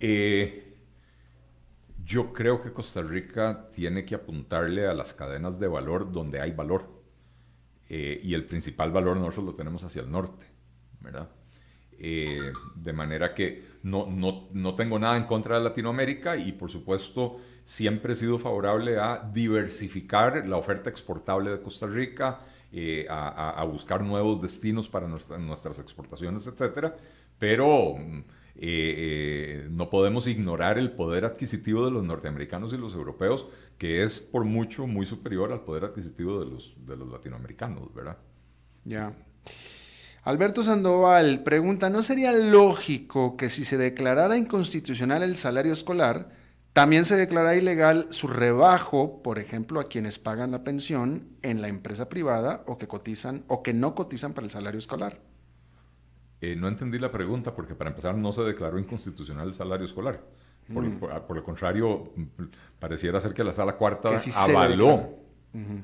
Eh, 0.00 0.74
yo 2.02 2.32
creo 2.32 2.60
que 2.60 2.72
Costa 2.72 3.02
Rica 3.02 3.68
tiene 3.72 4.04
que 4.04 4.16
apuntarle 4.16 4.88
a 4.88 4.94
las 4.94 5.12
cadenas 5.12 5.60
de 5.60 5.68
valor 5.68 6.10
donde 6.10 6.40
hay 6.40 6.50
valor. 6.50 7.00
Eh, 7.88 8.20
y 8.22 8.34
el 8.34 8.46
principal 8.46 8.90
valor 8.90 9.16
nosotros 9.16 9.44
lo 9.44 9.54
tenemos 9.54 9.84
hacia 9.84 10.02
el 10.02 10.10
norte. 10.10 10.46
Eh, 12.02 12.52
de 12.74 12.92
manera 12.94 13.34
que 13.34 13.62
no, 13.82 14.06
no, 14.06 14.48
no, 14.52 14.74
tengo 14.74 14.98
nada 14.98 15.18
en 15.18 15.24
contra 15.24 15.58
de 15.58 15.64
Latinoamérica 15.64 16.36
y 16.36 16.52
por 16.52 16.70
supuesto 16.70 17.40
siempre 17.64 18.14
he 18.14 18.16
sido 18.16 18.38
favorable 18.38 18.98
a 18.98 19.28
diversificar 19.32 20.46
la 20.46 20.56
oferta 20.56 20.88
exportable 20.88 21.50
de 21.50 21.60
Costa 21.60 21.86
Rica, 21.86 22.40
eh, 22.72 23.06
a, 23.10 23.64
buscar 23.64 24.02
nuevos 24.02 24.40
destinos 24.40 24.88
para 24.88 25.08
nuestras 25.08 25.78
exportaciones, 25.78 26.46
etcétera, 26.46 26.96
pero 27.38 27.96
mm, 27.96 28.18
eh, 28.18 28.24
eh, 28.62 29.68
no 29.70 29.90
podemos 29.90 30.28
ignorar 30.28 30.78
el 30.78 30.92
poder 30.92 31.24
adquisitivo 31.24 31.84
de 31.84 31.90
los 31.90 32.04
norteamericanos 32.04 32.72
y 32.72 32.76
los 32.76 32.94
europeos, 32.94 33.46
que 33.78 34.04
es 34.04 34.20
por 34.20 34.44
mucho 34.44 34.86
muy 34.86 35.06
superior 35.06 35.50
al 35.50 35.62
poder 35.62 35.86
adquisitivo 35.86 36.38
de 36.38 36.50
los, 36.50 36.74
de 36.86 36.96
los 36.96 37.08
latinoamericanos, 37.08 37.92
¿verdad? 37.94 38.18
Ya. 38.84 39.14
Alberto 40.22 40.62
Sandoval 40.62 41.42
pregunta, 41.42 41.88
¿no 41.88 42.02
sería 42.02 42.32
lógico 42.32 43.36
que 43.36 43.48
si 43.48 43.64
se 43.64 43.78
declarara 43.78 44.36
inconstitucional 44.36 45.22
el 45.22 45.36
salario 45.36 45.72
escolar, 45.72 46.28
también 46.72 47.04
se 47.04 47.16
declara 47.16 47.56
ilegal 47.56 48.06
su 48.10 48.28
rebajo, 48.28 49.22
por 49.22 49.38
ejemplo, 49.38 49.80
a 49.80 49.88
quienes 49.88 50.18
pagan 50.18 50.52
la 50.52 50.62
pensión 50.62 51.28
en 51.42 51.60
la 51.62 51.68
empresa 51.68 52.08
privada 52.08 52.62
o 52.66 52.78
que 52.78 52.86
cotizan 52.86 53.44
o 53.48 53.62
que 53.62 53.74
no 53.74 53.94
cotizan 53.94 54.34
para 54.34 54.44
el 54.44 54.50
salario 54.50 54.78
escolar. 54.78 55.20
Eh, 56.40 56.56
no 56.56 56.68
entendí 56.68 56.98
la 56.98 57.10
pregunta 57.10 57.54
porque 57.54 57.74
para 57.74 57.90
empezar 57.90 58.14
no 58.16 58.32
se 58.32 58.42
declaró 58.42 58.78
inconstitucional 58.78 59.48
el 59.48 59.54
salario 59.54 59.84
escolar. 59.84 60.20
Por, 60.72 60.84
mm. 60.84 61.36
el 61.36 61.42
contrario, 61.42 62.12
pareciera 62.78 63.20
ser 63.20 63.34
que 63.34 63.42
la 63.42 63.52
sala 63.52 63.76
cuarta 63.76 64.10
avaló, 64.36 65.18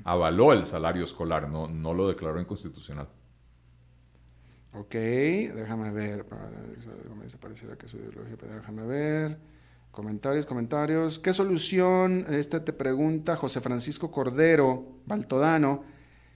avaló 0.04 0.52
el 0.52 0.64
salario 0.64 1.02
escolar, 1.02 1.48
no, 1.48 1.66
no 1.66 1.92
lo 1.92 2.06
declaró 2.06 2.40
inconstitucional. 2.40 3.08
Ok, 4.72 4.92
déjame 4.92 5.90
ver, 5.90 6.24
pareciera 7.40 7.76
que 7.76 7.88
su 7.88 7.96
ideología, 7.96 8.36
déjame 8.40 8.86
ver. 8.86 9.38
Comentarios, 9.96 10.44
comentarios. 10.44 11.18
¿Qué 11.18 11.32
solución, 11.32 12.26
este 12.28 12.60
te 12.60 12.74
pregunta 12.74 13.34
José 13.34 13.62
Francisco 13.62 14.10
Cordero, 14.10 15.00
Baltodano, 15.06 15.84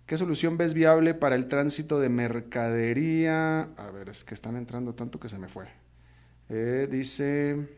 qué 0.07 0.17
solución 0.17 0.57
ves 0.57 0.73
viable 0.73 1.13
para 1.13 1.35
el 1.35 1.47
tránsito 1.47 2.01
de 2.01 2.09
mercadería? 2.09 3.69
A 3.77 3.91
ver, 3.91 4.09
es 4.09 4.25
que 4.25 4.33
están 4.33 4.57
entrando 4.57 4.95
tanto 4.95 5.21
que 5.21 5.29
se 5.29 5.39
me 5.39 5.47
fue. 5.47 5.67
Eh, 6.49 6.89
dice, 6.91 7.69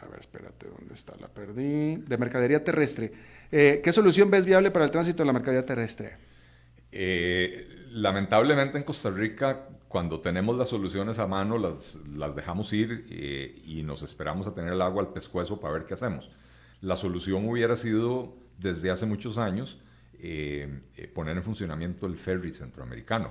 a 0.00 0.06
ver, 0.06 0.20
espérate, 0.20 0.68
¿dónde 0.68 0.94
está? 0.94 1.16
La 1.16 1.26
perdí. 1.26 1.96
De 1.96 2.16
mercadería 2.16 2.62
terrestre. 2.62 3.10
Eh, 3.50 3.80
¿Qué 3.82 3.92
solución 3.92 4.30
ves 4.30 4.46
viable 4.46 4.70
para 4.70 4.84
el 4.84 4.92
tránsito 4.92 5.24
de 5.24 5.26
la 5.26 5.32
mercadería 5.32 5.66
terrestre? 5.66 6.16
Eh, 6.92 7.88
lamentablemente 7.90 8.78
en 8.78 8.84
Costa 8.84 9.10
Rica 9.10 9.66
cuando 9.94 10.18
tenemos 10.18 10.56
las 10.56 10.70
soluciones 10.70 11.20
a 11.20 11.28
mano, 11.28 11.56
las, 11.56 12.00
las 12.16 12.34
dejamos 12.34 12.72
ir 12.72 13.06
eh, 13.10 13.62
y 13.64 13.84
nos 13.84 14.02
esperamos 14.02 14.44
a 14.48 14.52
tener 14.52 14.72
el 14.72 14.82
agua 14.82 15.04
al 15.04 15.12
pescuezo 15.12 15.60
para 15.60 15.74
ver 15.74 15.84
qué 15.84 15.94
hacemos. 15.94 16.32
La 16.80 16.96
solución 16.96 17.48
hubiera 17.48 17.76
sido, 17.76 18.34
desde 18.58 18.90
hace 18.90 19.06
muchos 19.06 19.38
años, 19.38 19.80
eh, 20.18 20.80
eh, 20.96 21.06
poner 21.06 21.36
en 21.36 21.44
funcionamiento 21.44 22.06
el 22.06 22.16
ferry 22.16 22.50
centroamericano, 22.50 23.30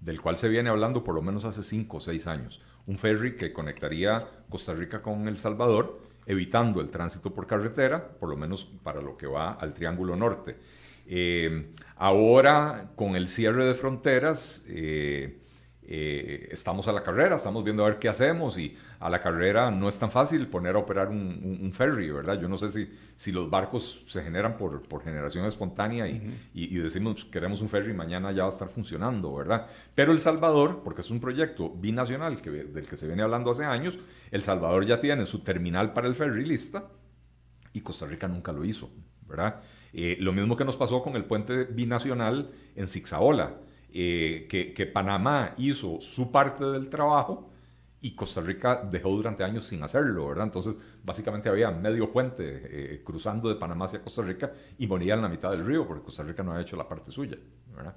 del 0.00 0.22
cual 0.22 0.38
se 0.38 0.48
viene 0.48 0.70
hablando 0.70 1.04
por 1.04 1.14
lo 1.14 1.20
menos 1.20 1.44
hace 1.44 1.62
cinco 1.62 1.98
o 1.98 2.00
seis 2.00 2.26
años. 2.26 2.62
Un 2.86 2.96
ferry 2.96 3.36
que 3.36 3.52
conectaría 3.52 4.26
Costa 4.48 4.72
Rica 4.72 5.02
con 5.02 5.28
El 5.28 5.36
Salvador, 5.36 6.00
evitando 6.24 6.80
el 6.80 6.88
tránsito 6.88 7.34
por 7.34 7.46
carretera, 7.46 8.16
por 8.18 8.30
lo 8.30 8.36
menos 8.38 8.64
para 8.82 9.02
lo 9.02 9.18
que 9.18 9.26
va 9.26 9.52
al 9.52 9.74
Triángulo 9.74 10.16
Norte. 10.16 10.56
ahora, 11.96 12.92
con 12.96 13.14
el 13.14 13.28
cierre 13.28 13.66
de 13.66 13.74
fronteras, 13.74 14.64
eh, 14.68 15.42
estamos 15.90 16.86
a 16.86 16.92
la 16.92 17.02
carrera, 17.02 17.36
estamos 17.36 17.64
viendo 17.64 17.82
a 17.82 17.88
ver 17.88 17.98
qué 17.98 18.10
hacemos 18.10 18.58
y 18.58 18.76
a 19.00 19.08
la 19.08 19.22
carrera 19.22 19.70
no 19.70 19.88
es 19.88 19.98
tan 19.98 20.10
fácil 20.10 20.46
poner 20.48 20.76
a 20.76 20.80
operar 20.80 21.08
un, 21.08 21.70
ferry, 21.72 22.10
¿verdad? 22.10 22.38
Yo 22.38 22.46
no 22.46 22.58
sé 22.58 22.68
si, 22.68 22.92
si 23.16 23.32
los 23.32 23.48
barcos 23.48 24.04
se 24.06 24.22
generan 24.22 24.58
por, 24.58 24.82
por 24.82 25.02
generación 25.02 25.46
espontánea 25.46 26.06
y, 26.06 26.36
y, 26.52 26.76
decimos 26.76 27.24
queremos 27.26 27.62
un 27.62 27.70
ferry 27.70 27.94
mañana 27.94 28.32
ya 28.32 28.42
va 28.42 28.48
a 28.48 28.52
estar 28.52 28.68
funcionando, 28.68 29.34
¿verdad? 29.34 29.66
Pero 29.94 30.12
El 30.12 30.20
Salvador, 30.20 30.82
porque 30.84 31.00
es 31.00 31.10
un 31.10 31.20
proyecto 31.20 31.70
binacional 31.70 32.42
que, 32.42 32.50
del 32.50 32.86
que 32.86 32.96
se 32.98 33.06
viene 33.06 33.22
hablando 33.22 33.50
hace 33.50 33.64
años, 33.64 33.98
El 34.30 34.42
Salvador 34.42 34.84
ya 34.84 35.00
tiene 35.00 35.24
su 35.24 35.38
terminal 35.38 35.94
para 35.94 36.06
el 36.06 36.14
ferry 36.14 36.44
lista 36.44 36.88
y 37.72 37.80
Costa 37.80 38.04
Rica 38.04 38.28
nunca 38.28 38.52
lo 38.52 38.64
hizo, 38.64 38.90
¿verdad? 39.26 39.62
lo 39.92 40.32
mismo 40.34 40.54
que 40.54 40.66
nos 40.66 40.76
pasó 40.76 41.02
con 41.02 41.16
el 41.16 41.24
puente 41.24 41.64
binacional 41.64 42.50
en 42.76 42.88
Zixaola, 43.92 44.46
que, 44.48 44.72
que 44.74 44.86
Panamá 44.86 45.54
hizo 45.56 46.00
su 46.00 46.30
parte 46.30 46.64
del 46.64 46.88
trajo 46.88 47.48
y 48.00 48.12
Costa 48.12 48.40
Rica 48.40 48.88
dejó 48.88 49.10
durante 49.10 49.42
años 49.42 49.66
sin 49.66 49.82
hacerlo, 49.82 50.28
¿verdad? 50.28 50.44
Entonces, 50.44 50.76
básicamente 51.02 51.48
había 51.48 51.70
medio 51.70 52.12
puente 52.12 52.44
eh, 52.44 53.02
cruzando 53.04 53.48
de 53.48 53.56
Panamá 53.56 53.86
hacia 53.86 54.00
Costa 54.00 54.22
Rica 54.22 54.52
y 54.78 54.86
moría 54.86 55.14
en 55.14 55.22
la 55.22 55.28
mitad 55.28 55.50
del 55.50 55.66
río 55.66 55.86
porque 55.86 56.04
Costa 56.04 56.22
Rica 56.22 56.42
no 56.42 56.52
había 56.52 56.62
hecho 56.62 56.76
la 56.76 56.88
parte 56.88 57.10
suya, 57.10 57.36
¿verdad? 57.74 57.96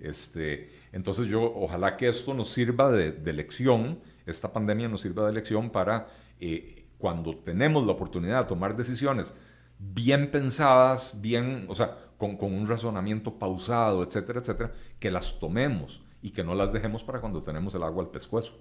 este, 0.00 0.70
entonces, 0.92 1.28
yo 1.28 1.42
ojalá 1.42 1.96
que 1.96 2.08
esto 2.08 2.34
nos 2.34 2.48
sirva 2.48 2.90
de, 2.90 3.12
de, 3.12 3.32
lección, 3.32 4.00
esta 4.24 4.52
pandemia 4.52 4.88
nos 4.88 5.02
sirva 5.02 5.26
de 5.26 5.32
lección 5.32 5.70
para 5.70 6.08
eh, 6.40 6.86
cuando 6.98 7.36
tenemos 7.36 7.86
la 7.86 7.92
oportunidad 7.92 8.42
de 8.42 8.48
tomar 8.48 8.76
decisiones 8.76 9.36
bien 9.78 10.30
pensadas, 10.30 11.20
bien, 11.20 11.66
o 11.68 11.74
sea, 11.74 11.96
con, 12.18 12.36
con 12.36 12.52
un 12.52 12.66
razonamiento 12.66 13.38
pausado, 13.38 14.02
etcétera, 14.02 14.40
etcétera, 14.40 14.72
que 14.98 15.10
las 15.10 15.38
tomemos 15.38 16.02
y 16.22 16.30
que 16.30 16.44
no 16.44 16.54
las 16.54 16.72
dejemos 16.72 17.02
para 17.02 17.20
cuando 17.20 17.42
tenemos 17.42 17.74
el 17.74 17.82
agua 17.82 18.02
al 18.02 18.10
pescuezo 18.10 18.52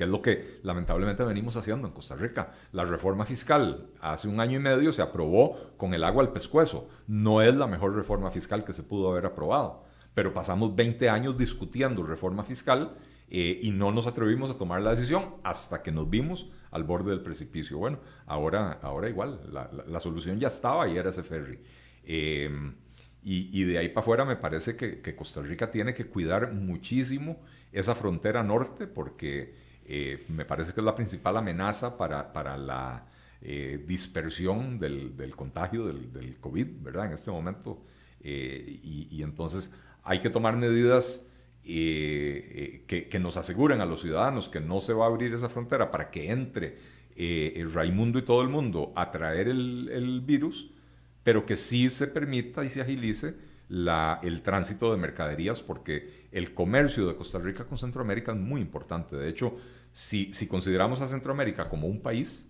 que 0.00 0.04
es 0.04 0.10
lo 0.10 0.22
que 0.22 0.60
lamentablemente 0.62 1.22
venimos 1.24 1.56
haciendo 1.56 1.86
en 1.86 1.92
Costa 1.92 2.16
Rica. 2.16 2.54
La 2.72 2.86
reforma 2.86 3.26
fiscal 3.26 3.90
hace 4.00 4.28
un 4.28 4.40
año 4.40 4.56
y 4.56 4.62
medio 4.62 4.92
se 4.92 5.02
aprobó 5.02 5.74
con 5.76 5.92
el 5.92 6.04
agua 6.04 6.22
al 6.22 6.32
pescuezo. 6.32 6.88
No 7.06 7.42
es 7.42 7.54
la 7.54 7.66
mejor 7.66 7.94
reforma 7.94 8.30
fiscal 8.30 8.64
que 8.64 8.72
se 8.72 8.82
pudo 8.82 9.10
haber 9.10 9.26
aprobado, 9.26 9.84
pero 10.14 10.32
pasamos 10.32 10.74
20 10.74 11.10
años 11.10 11.36
discutiendo 11.36 12.02
reforma 12.02 12.44
fiscal 12.44 12.96
eh, 13.28 13.60
y 13.62 13.72
no 13.72 13.92
nos 13.92 14.06
atrevimos 14.06 14.50
a 14.50 14.56
tomar 14.56 14.80
la 14.80 14.92
decisión 14.92 15.34
hasta 15.44 15.82
que 15.82 15.92
nos 15.92 16.08
vimos 16.08 16.50
al 16.70 16.84
borde 16.84 17.10
del 17.10 17.20
precipicio. 17.20 17.76
Bueno, 17.76 17.98
ahora, 18.24 18.78
ahora 18.80 19.10
igual, 19.10 19.38
la, 19.52 20.00
solución 20.00 20.40
ya 20.40 20.48
estaba 20.48 20.88
y 20.88 20.96
era 20.96 21.10
ese 21.10 21.22
ferry. 21.22 21.60
Em, 22.04 22.74
y, 23.22 23.64
de 23.64 23.78
ahí 23.78 23.88
para 23.90 24.00
afuera 24.00 24.24
me 24.24 24.36
parece 24.36 24.76
que, 24.76 25.00
que 25.00 25.14
Costa 25.14 25.42
Rica 25.42 25.70
tiene 25.70 25.92
que 25.92 26.06
cuidar 26.06 26.52
muchísimo 26.52 27.38
esa 27.70 27.94
frontera 27.94 28.42
norte 28.42 28.86
porque 28.86 29.54
eh, 29.92 30.24
me 30.28 30.44
parece 30.44 30.72
que 30.72 30.80
es 30.80 30.84
la 30.84 30.94
principal 30.94 31.36
amenaza 31.36 31.96
para, 31.96 32.32
para 32.32 32.56
la 32.56 33.06
eh, 33.42 33.82
dispersión 33.86 34.78
del, 34.78 35.16
del 35.16 35.34
contagio 35.34 35.86
del, 35.86 36.12
del, 36.12 36.36
COVID, 36.36 36.66
¿verdad? 36.80 37.06
En 37.06 37.12
este 37.12 37.32
momento. 37.32 37.82
Eh, 38.22 38.80
y, 38.84 39.08
y, 39.10 39.22
entonces 39.24 39.72
hay 40.04 40.20
que 40.20 40.30
tomar 40.30 40.56
medidas 40.56 41.26
que, 41.64 43.08
que, 43.10 43.18
nos 43.18 43.36
aseguren 43.36 43.80
a 43.80 43.86
los 43.86 44.02
ciudadanos 44.02 44.48
que 44.48 44.60
no 44.60 44.80
se 44.80 44.92
va 44.92 45.06
a 45.06 45.08
abrir 45.08 45.32
esa 45.34 45.48
frontera 45.48 45.90
para 45.90 46.10
que 46.10 46.30
entre 46.30 46.78
Raimundo 47.72 48.18
y 48.18 48.22
todo 48.22 48.42
el 48.42 48.48
mundo 48.48 48.92
a 48.94 49.10
traer 49.10 49.48
el, 49.48 49.88
el 49.92 50.20
virus, 50.20 50.70
pero 51.22 51.46
que 51.46 51.56
sí 51.56 51.90
se 51.90 52.06
permita 52.06 52.64
y 52.64 52.70
se 52.70 52.80
agilice 52.80 53.34
la, 53.68 54.18
el 54.22 54.42
tránsito 54.42 54.90
de 54.90 54.98
mercaderías, 54.98 55.60
porque 55.60 56.28
el 56.32 56.54
comercio 56.54 57.06
de 57.06 57.16
Costa 57.16 57.38
Rica 57.38 57.64
con 57.64 57.78
Centroamérica 57.78 58.32
es 58.32 58.38
muy 58.38 58.60
importante. 58.60 59.16
De 59.16 59.28
hecho, 59.28 59.56
si, 59.92 60.30
consideramos 60.48 61.00
a 61.00 61.08
Centroamérica 61.08 61.68
como 61.68 61.86
un 61.86 62.00
país, 62.00 62.46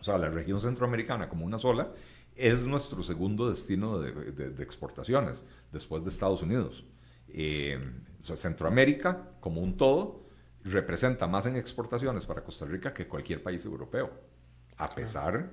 o 0.00 0.04
sea, 0.04 0.18
la 0.18 0.28
región 0.28 0.60
centroamericana 0.60 1.28
como 1.28 1.44
una 1.44 1.58
sola, 1.58 1.92
es 2.34 2.66
nuestro 2.66 3.02
segundo 3.02 3.48
destino 3.48 3.98
de, 3.98 4.62
exportaciones, 4.62 5.44
después 5.72 6.02
de 6.04 6.10
Estados 6.10 6.42
Unidos. 6.42 6.84
Eh, 7.28 7.78
Centroamérica, 8.22 9.30
como 9.40 9.60
un 9.60 9.76
todo, 9.76 10.26
representa 10.64 11.26
más 11.28 11.46
en 11.46 11.56
exportaciones 11.56 12.26
para 12.26 12.42
Costa 12.42 12.66
Rica 12.66 12.92
que 12.92 13.06
cualquier 13.06 13.42
país 13.42 13.64
europeo, 13.64 14.10
a 14.76 14.88
pesar 14.90 15.50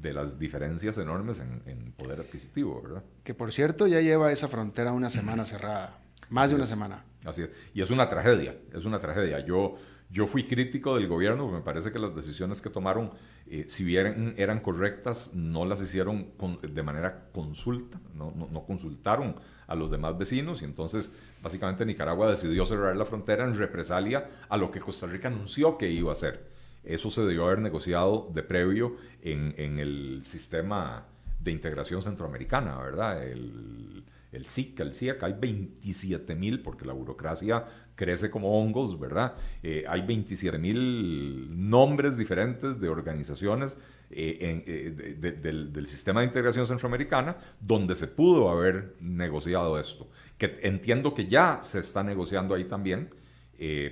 de 0.00 0.12
las 0.12 0.38
diferencias 0.38 0.98
enormes 0.98 1.40
en, 1.40 1.62
en, 1.66 1.92
poder 1.92 2.20
adquisitivo, 2.20 2.82
¿verdad? 2.82 3.02
Que 3.22 3.34
por 3.34 3.52
cierto 3.52 3.86
ya 3.86 4.00
lleva 4.00 4.32
esa 4.32 4.48
frontera 4.48 4.92
una 4.92 5.10
semana 5.10 5.46
cerrada, 5.46 5.98
más 6.28 6.50
de 6.50 6.56
una 6.56 6.66
semana. 6.66 7.04
Así 7.24 7.42
es, 7.42 7.50
y 7.72 7.80
es 7.80 7.90
una 7.90 8.08
tragedia, 8.08 8.56
es 8.72 8.84
una 8.84 8.98
tragedia. 8.98 9.40
Yo 9.40 9.78
yo 10.14 10.28
fui 10.28 10.44
crítico 10.44 10.94
del 10.94 11.08
gobierno, 11.08 11.48
me 11.48 11.60
parece 11.60 11.90
que 11.90 11.98
las 11.98 12.14
decisiones 12.14 12.62
que 12.62 12.70
tomaron, 12.70 13.10
eh, 13.46 13.64
si 13.68 13.82
bien 13.82 14.34
eran 14.36 14.60
correctas, 14.60 15.34
no 15.34 15.64
las 15.64 15.82
hicieron 15.82 16.30
de 16.62 16.82
manera 16.84 17.30
consulta, 17.32 17.98
no, 18.14 18.32
no, 18.32 18.64
consultaron 18.64 19.34
a 19.66 19.74
los 19.74 19.90
demás 19.90 20.16
vecinos 20.16 20.62
y 20.62 20.66
entonces 20.66 21.10
básicamente 21.42 21.84
Nicaragua 21.84 22.30
decidió 22.30 22.64
cerrar 22.64 22.96
la 22.96 23.04
frontera 23.04 23.44
en 23.44 23.56
represalia 23.56 24.30
a 24.48 24.56
lo 24.56 24.70
que 24.70 24.78
Costa 24.78 25.06
Rica 25.06 25.26
anunció 25.26 25.76
que 25.76 25.90
iba 25.90 26.10
a 26.10 26.12
hacer. 26.12 26.53
Eso 26.84 27.10
se 27.10 27.22
debió 27.22 27.46
haber 27.46 27.60
negociado 27.60 28.30
de 28.34 28.42
previo 28.42 28.96
en, 29.22 29.78
el 29.78 30.20
sistema 30.24 31.06
de 31.40 31.50
integración 31.50 32.02
centroamericana, 32.02 32.78
¿verdad? 32.78 33.26
El, 33.26 34.04
el 34.32 34.46
SIC, 34.46 34.80
el 34.80 34.94
CIAC, 34.94 35.22
hay 35.22 35.34
27 35.38 36.34
mil, 36.34 36.60
porque 36.60 36.84
la 36.84 36.92
burocracia 36.92 37.64
crece 37.94 38.30
como 38.30 38.60
hongos, 38.60 38.98
¿verdad? 38.98 39.34
Eh, 39.62 39.84
hay 39.88 40.02
27 40.02 40.58
mil 40.58 41.68
nombres 41.68 42.16
diferentes 42.16 42.80
de 42.80 42.88
organizaciones 42.88 43.78
eh, 44.10 44.62
eh, 44.66 45.34
del, 45.34 45.86
sistema 45.86 46.20
de 46.20 46.26
integración 46.26 46.66
centroamericana 46.66 47.36
donde 47.60 47.96
se 47.96 48.06
pudo 48.08 48.50
haber 48.50 48.94
negociado 49.00 49.78
esto. 49.78 50.08
Que 50.38 50.58
entiendo 50.62 51.14
que 51.14 51.26
ya 51.26 51.60
se 51.62 51.78
está 51.78 52.02
negociando 52.02 52.54
ahí 52.54 52.64
también, 52.64 53.10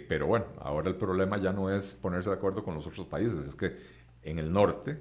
pero 0.08 0.26
bueno, 0.26 0.46
ahora 0.60 0.88
el 0.88 0.96
problema 0.96 1.38
ya 1.38 1.52
no 1.52 1.70
es 1.74 1.94
ponerse 1.94 2.30
de 2.30 2.36
acuerdo 2.36 2.62
con 2.62 2.74
los 2.74 2.86
otros 2.86 3.06
países, 3.06 3.46
es 3.46 3.54
que 3.54 3.76
en 4.22 4.38
el 4.38 4.52
norte, 4.52 4.98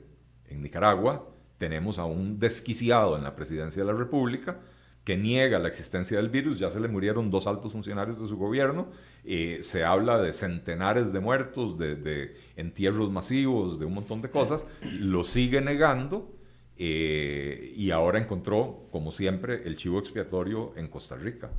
en 0.47 0.61
Nicaragua, 0.61 1.27
tenemos 1.57 1.99
a 1.99 2.05
un 2.05 2.39
desquiciado 2.39 3.15
en 3.15 3.23
la 3.23 3.35
presidencia 3.35 3.83
de 3.83 3.91
la 3.91 3.97
República, 3.97 4.59
que 5.03 5.17
niega 5.17 5.57
la 5.59 5.67
existencia 5.67 6.17
del 6.17 6.29
virus, 6.29 6.59
ya 6.59 6.69
se 6.69 6.79
le 6.79 6.87
murieron 6.87 7.31
dos 7.31 7.47
altos 7.47 7.71
funcionarios 7.71 8.19
de 8.19 8.27
su 8.27 8.37
gobierno, 8.37 8.87
eh, 9.23 9.59
se 9.61 9.83
habla 9.83 10.19
de 10.21 10.31
centenares 10.33 11.11
de 11.11 11.19
muertos, 11.19 11.77
de, 11.77 12.35
entierros 12.55 13.11
masivos, 13.11 13.79
de 13.79 13.85
un 13.85 13.93
montón 13.93 14.21
de 14.21 14.29
cosas, 14.29 14.65
lo 14.99 15.23
sigue 15.23 15.61
negando 15.61 16.31
eh, 16.77 17.73
y 17.75 17.91
ahora 17.91 18.19
encontró, 18.19 18.87
como 18.91 19.11
siempre, 19.11 19.63
el 19.65 19.75
chivo 19.75 19.99
expiatorio 19.99 20.73
en 20.75 20.87
Costa 20.87 21.15
Rica. 21.15 21.49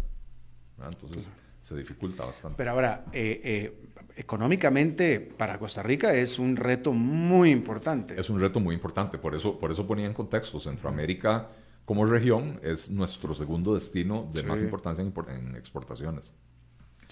Entonces 0.84 1.28
se 1.62 1.76
dificulta 1.76 2.24
bastante. 2.24 2.56
Pero 2.58 2.72
ahora, 2.72 3.06
eh, 3.12 3.72
económicamente 4.16 5.20
para 5.20 5.58
Costa 5.58 5.82
Rica 5.82 6.12
es 6.12 6.38
un 6.38 6.56
reto 6.56 6.92
muy 6.92 7.50
importante. 7.50 8.20
Es 8.20 8.28
un 8.28 8.40
reto 8.40 8.60
muy 8.60 8.74
importante, 8.74 9.16
por 9.18 9.34
eso, 9.34 9.58
por 9.58 9.70
eso 9.70 9.86
ponía 9.86 10.06
en 10.06 10.12
contexto, 10.12 10.60
Centroamérica 10.60 11.48
como 11.84 12.06
región 12.06 12.60
es 12.62 12.90
nuestro 12.90 13.34
segundo 13.34 13.74
destino 13.74 14.28
de 14.32 14.42
más 14.44 14.60
importancia 14.60 15.02
en, 15.02 15.56
exportaciones. 15.56 16.34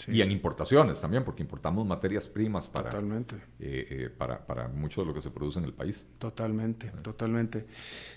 Y 0.09 0.23
en 0.23 0.31
importaciones 0.31 1.01
también, 1.01 1.25
porque 1.25 1.43
importamos 1.43 1.87
materias 1.87 2.29
primas 2.29 2.67
para, 2.69 2.91
totalmente. 2.91 3.37
Eh, 3.59 3.87
eh, 3.91 4.11
para, 4.17 4.47
para, 4.47 4.69
mucho 4.69 5.01
de 5.03 5.07
lo 5.07 5.15
que 5.15 5.23
se 5.23 5.31
produce 5.31 5.59
en 5.59 5.65
el 5.65 5.73
país. 5.73 6.07
Totalmente, 6.19 6.91
totalmente. 7.03 7.67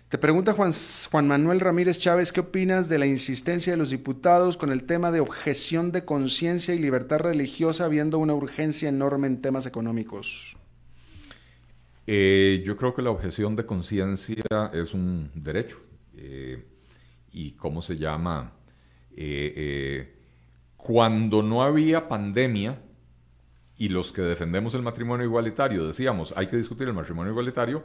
Te 0.10 0.18
pregunta 0.18 0.54
Juan, 0.54 0.72
Juan 1.12 1.28
Manuel 1.28 1.60
Ramírez 1.60 1.98
Chávez, 1.98 2.32
¿qué 2.32 2.42
opinas 2.42 2.90
de 2.90 2.98
la 2.98 3.06
insistencia 3.06 3.74
de 3.74 3.78
los 3.78 3.90
diputados 3.90 4.58
con 4.58 4.72
el 4.72 4.84
tema 4.84 5.12
de 5.12 5.20
objeción 5.20 5.92
de 5.92 6.06
conciencia 6.06 6.74
y 6.74 6.80
libertad 6.80 7.20
religiosa, 7.20 7.86
habiendo 7.86 8.20
una 8.20 8.34
urgencia 8.34 8.90
enorme 8.90 9.28
en 9.28 9.42
temas 9.42 9.66
económicos? 9.66 10.58
Eh, 12.06 12.62
yo 12.66 12.76
creo 12.76 12.94
que 12.94 13.02
la 13.02 13.12
objeción 13.12 13.56
de 13.56 13.66
conciencia 13.66 14.72
es 14.74 14.94
un 14.94 15.32
derecho 15.34 15.80
y 17.34 17.52
cómo 17.54 17.82
se 17.82 17.98
llama, 17.98 18.54
eh, 19.16 20.14
cuando 20.84 21.42
no 21.42 21.64
había 21.64 22.08
pandemia 22.08 22.82
y 23.78 23.90
los 23.90 24.12
que 24.12 24.22
defendemos 24.22 24.74
el 24.76 24.82
matrimonio 24.82 25.26
igualitario 25.26 25.88
decíamos, 25.88 26.34
hay 26.36 26.48
que 26.48 26.58
discutir 26.58 26.88
el 26.88 26.94
matrimonio 26.94 27.32
igualitario, 27.32 27.84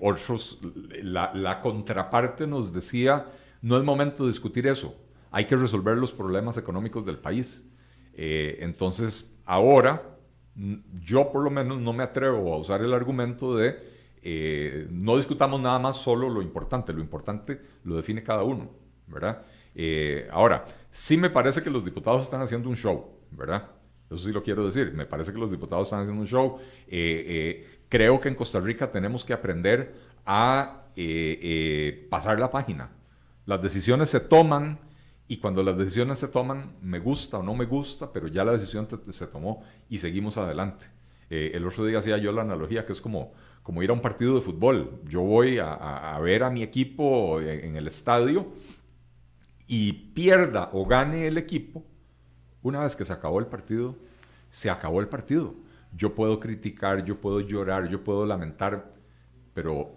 otros, 0.00 0.58
la, 1.02 1.32
la 1.34 1.60
contraparte 1.60 2.46
nos 2.46 2.72
decía, 2.72 3.26
no 3.60 3.76
es 3.76 3.84
momento 3.84 4.24
de 4.24 4.30
discutir 4.30 4.66
eso, 4.66 4.94
hay 5.30 5.46
que 5.46 5.56
resolver 5.56 5.96
los 5.96 6.12
problemas 6.12 6.56
económicos 6.56 7.04
del 7.06 7.18
país. 7.18 7.68
entonces, 8.14 9.38
ahora, 9.44 10.02
yo 11.02 11.30
por 11.32 11.42
lo 11.42 11.50
menos 11.50 11.80
no 11.80 11.92
me 11.92 12.02
atrevo 12.02 12.54
a 12.54 12.58
usar 12.58 12.82
el 12.82 12.92
argumento 12.92 13.56
de 13.56 13.92
eh, 14.24 14.86
no 14.90 15.16
discutamos 15.16 15.60
nada 15.60 15.80
más 15.80 15.96
solo 15.96 16.28
lo 16.28 16.42
importante, 16.42 16.92
lo 16.92 17.00
importante 17.00 17.60
lo 17.82 17.96
define 17.96 18.22
cada 18.22 18.44
uno, 18.44 18.70
¿verdad? 19.08 19.42
Eh, 19.74 20.28
ahora, 20.30 20.64
sí 20.92 21.16
me 21.16 21.28
parece 21.28 21.60
que 21.60 21.70
los 21.70 21.84
diputados 21.84 22.22
están 22.22 22.40
haciendo 22.40 22.68
un 22.68 22.76
show, 22.76 23.18
¿verdad? 23.32 23.68
Eso 24.06 24.18
sí 24.18 24.30
lo 24.30 24.44
quiero 24.44 24.64
decir, 24.64 24.92
me 24.92 25.06
parece 25.06 25.32
que 25.32 25.38
los 25.38 25.50
diputados 25.50 25.88
están 25.88 26.02
haciendo 26.02 26.20
un 26.20 26.28
show. 26.28 26.58
Eh, 26.86 27.80
creo 27.88 28.20
que 28.20 28.28
en 28.28 28.36
Costa 28.36 28.60
Rica 28.60 28.92
tenemos 28.92 29.24
que 29.24 29.32
aprender 29.32 29.94
a 30.24 30.84
pasar 32.08 32.38
la 32.38 32.50
página. 32.50 32.90
Las 33.46 33.60
decisiones 33.60 34.10
se 34.10 34.20
toman 34.20 34.78
y 35.26 35.38
cuando 35.38 35.64
las 35.64 35.76
decisiones 35.76 36.20
se 36.20 36.28
toman, 36.28 36.76
me 36.80 37.00
gusta 37.00 37.38
o 37.38 37.42
no 37.42 37.54
me 37.54 37.64
gusta, 37.64 38.12
pero 38.12 38.28
ya 38.28 38.44
la 38.44 38.52
decisión 38.52 38.86
se 39.10 39.26
tomó 39.26 39.64
y 39.88 39.98
seguimos 39.98 40.36
adelante. 40.36 40.86
el 41.30 41.66
otro 41.66 41.86
día 41.86 41.98
hacía 41.98 42.18
yo 42.18 42.30
la 42.30 42.42
analogía 42.42 42.86
que 42.86 42.92
es 42.92 43.00
como 43.00 43.32
como 43.62 43.82
ir 43.82 43.90
a 43.90 43.92
un 43.92 44.00
partido 44.00 44.34
de 44.34 44.40
fútbol. 44.40 45.00
Yo 45.08 45.20
voy 45.22 45.58
a, 45.58 46.18
ver 46.20 46.42
a 46.42 46.50
mi 46.50 46.62
equipo 46.62 47.40
en, 47.40 47.76
el 47.76 47.86
estadio 47.86 48.48
y 49.66 49.92
pierda 49.92 50.70
o 50.72 50.86
gane 50.86 51.26
el 51.26 51.38
equipo, 51.38 51.84
una 52.62 52.80
vez 52.80 52.94
que 52.96 53.04
se 53.04 53.12
acabó 53.12 53.40
el 53.40 53.46
partido, 53.46 53.96
se 54.50 54.70
acabó 54.70 55.00
el 55.00 55.08
partido. 55.08 55.54
Yo 55.94 56.14
puedo 56.14 56.40
criticar, 56.40 57.04
yo 57.04 57.20
puedo 57.20 57.40
llorar, 57.40 57.88
yo 57.88 58.02
puedo 58.04 58.24
lamentar, 58.24 58.92
pero 59.54 59.94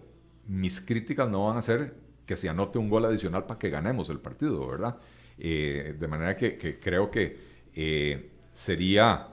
mis 0.47 0.81
críticas 0.81 1.29
no 1.29 1.47
van 1.47 1.57
a 1.57 1.61
ser 1.61 1.95
que 2.25 2.35
se 2.35 2.49
anote 2.49 2.79
un 2.79 2.89
gol 2.89 3.05
adicional 3.05 3.45
para 3.45 3.59
que 3.59 3.69
ganemos 3.69 4.09
el 4.09 4.19
partido, 4.19 4.67
¿verdad? 4.67 4.97
Eh, 5.37 5.95
de 5.99 6.07
manera 6.07 6.35
que, 6.35 6.79
creo 6.79 7.11
que 7.11 7.37
eh, 7.73 8.31
sería 8.53 9.27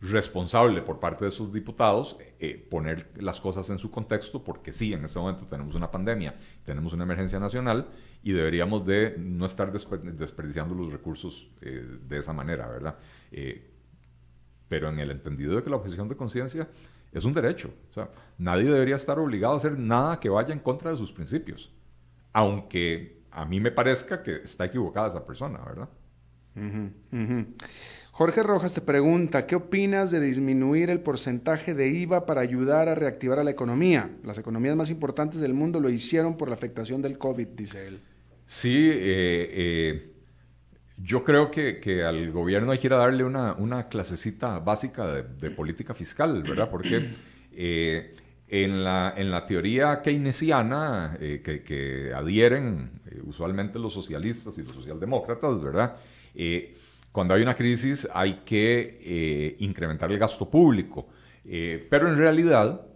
responsable 0.00 0.82
por 0.82 0.98
parte 0.98 1.26
de 1.26 1.30
sus 1.30 1.52
diputados 1.52 2.16
eh, 2.38 2.66
poner 2.70 3.10
las 3.16 3.40
cosas 3.40 3.68
en 3.70 3.78
su 3.78 3.90
contexto, 3.90 4.42
porque 4.42 4.72
sí, 4.72 4.92
en 4.92 5.04
este 5.04 5.18
momento 5.18 5.46
tenemos 5.46 5.74
una 5.74 5.90
pandemia, 5.90 6.34
tenemos 6.64 6.92
una 6.92 7.04
emergencia 7.04 7.38
nacional 7.38 7.88
y 8.22 8.32
deberíamos 8.32 8.86
de 8.86 9.14
no 9.18 9.46
estar 9.46 9.70
desperdiciando 9.72 10.74
los 10.74 10.92
recursos 10.92 11.50
de 11.60 12.18
esa 12.18 12.32
manera, 12.32 12.66
¿verdad? 12.68 12.96
pero 14.68 14.88
en 14.88 14.98
el 14.98 15.10
entendido 15.10 15.56
de 15.56 15.62
que 15.62 15.70
la 15.70 15.76
objeción 15.76 16.08
de 16.08 16.16
conciencia 16.16 16.68
es 17.12 17.24
un 17.24 17.32
derecho. 17.32 17.72
O 17.90 17.92
sea, 17.92 18.10
nadie 18.38 18.70
debería 18.70 18.96
estar 18.96 19.18
obligado 19.18 19.54
a 19.54 19.56
hacer 19.56 19.78
nada 19.78 20.20
que 20.20 20.28
vaya 20.28 20.52
en 20.52 20.60
contra 20.60 20.92
de 20.92 20.96
sus 20.96 21.10
principios 21.10 21.72
aunque 22.32 23.22
a 23.30 23.44
mí 23.44 23.60
me 23.60 23.70
parezca 23.70 24.22
que 24.22 24.36
está 24.36 24.64
equivocada 24.66 25.08
esa 25.08 25.26
persona, 25.26 25.58
¿verdad? 25.64 25.88
Jorge 28.20 28.42
Rojas 28.42 28.74
te 28.74 28.82
pregunta, 28.82 29.46
¿qué 29.46 29.56
opinas 29.56 30.10
de 30.10 30.20
disminuir 30.20 30.90
el 30.90 31.00
porcentaje 31.00 31.72
de 31.72 31.88
IVA 31.88 32.26
para 32.26 32.42
ayudar 32.42 32.86
a 32.90 32.94
reactivar 32.94 33.38
a 33.38 33.44
la 33.44 33.50
economía? 33.50 34.10
Las 34.24 34.36
economías 34.36 34.76
más 34.76 34.90
importantes 34.90 35.40
del 35.40 35.54
mundo 35.54 35.80
lo 35.80 35.88
hicieron 35.88 36.36
por 36.36 36.50
la 36.50 36.54
afectación 36.54 37.00
del 37.00 37.16
COVID, 37.16 37.46
dice 37.46 37.86
él. 37.86 38.00
Sí, 38.44 38.90
eh, 38.92 39.48
eh, 39.54 40.12
yo 40.98 41.24
creo 41.24 41.50
que, 41.50 42.04
al 42.04 42.30
gobierno 42.30 42.72
hay 42.72 42.78
que 42.78 42.88
ir 42.88 42.92
a 42.92 42.98
darle 42.98 43.24
una, 43.24 43.88
clasecita 43.88 44.58
básica 44.58 45.06
de, 45.22 45.50
política 45.52 45.94
fiscal, 45.94 46.42
¿verdad? 46.42 46.68
Porque 46.68 47.14
eh, 47.54 48.16
en 48.48 48.84
la, 48.84 49.14
en 49.16 49.30
la 49.30 49.46
teoría 49.46 50.02
keynesiana 50.02 51.16
que, 51.18 52.12
adhieren 52.14 52.90
usualmente 53.24 53.78
los 53.78 53.94
socialistas 53.94 54.58
y 54.58 54.62
los 54.62 54.76
socialdemócratas, 54.76 55.62
¿verdad? 55.62 55.96
Eh, 57.10 57.12
cuando 57.12 57.34
hay 57.34 57.42
una 57.42 57.54
crisis 57.54 58.08
hay 58.14 58.40
que 58.44 59.56
incrementar 59.58 60.10
el 60.10 60.18
gasto 60.18 60.48
público. 60.48 61.08
pero 61.90 62.08
en 62.08 62.16
realidad, 62.16 62.86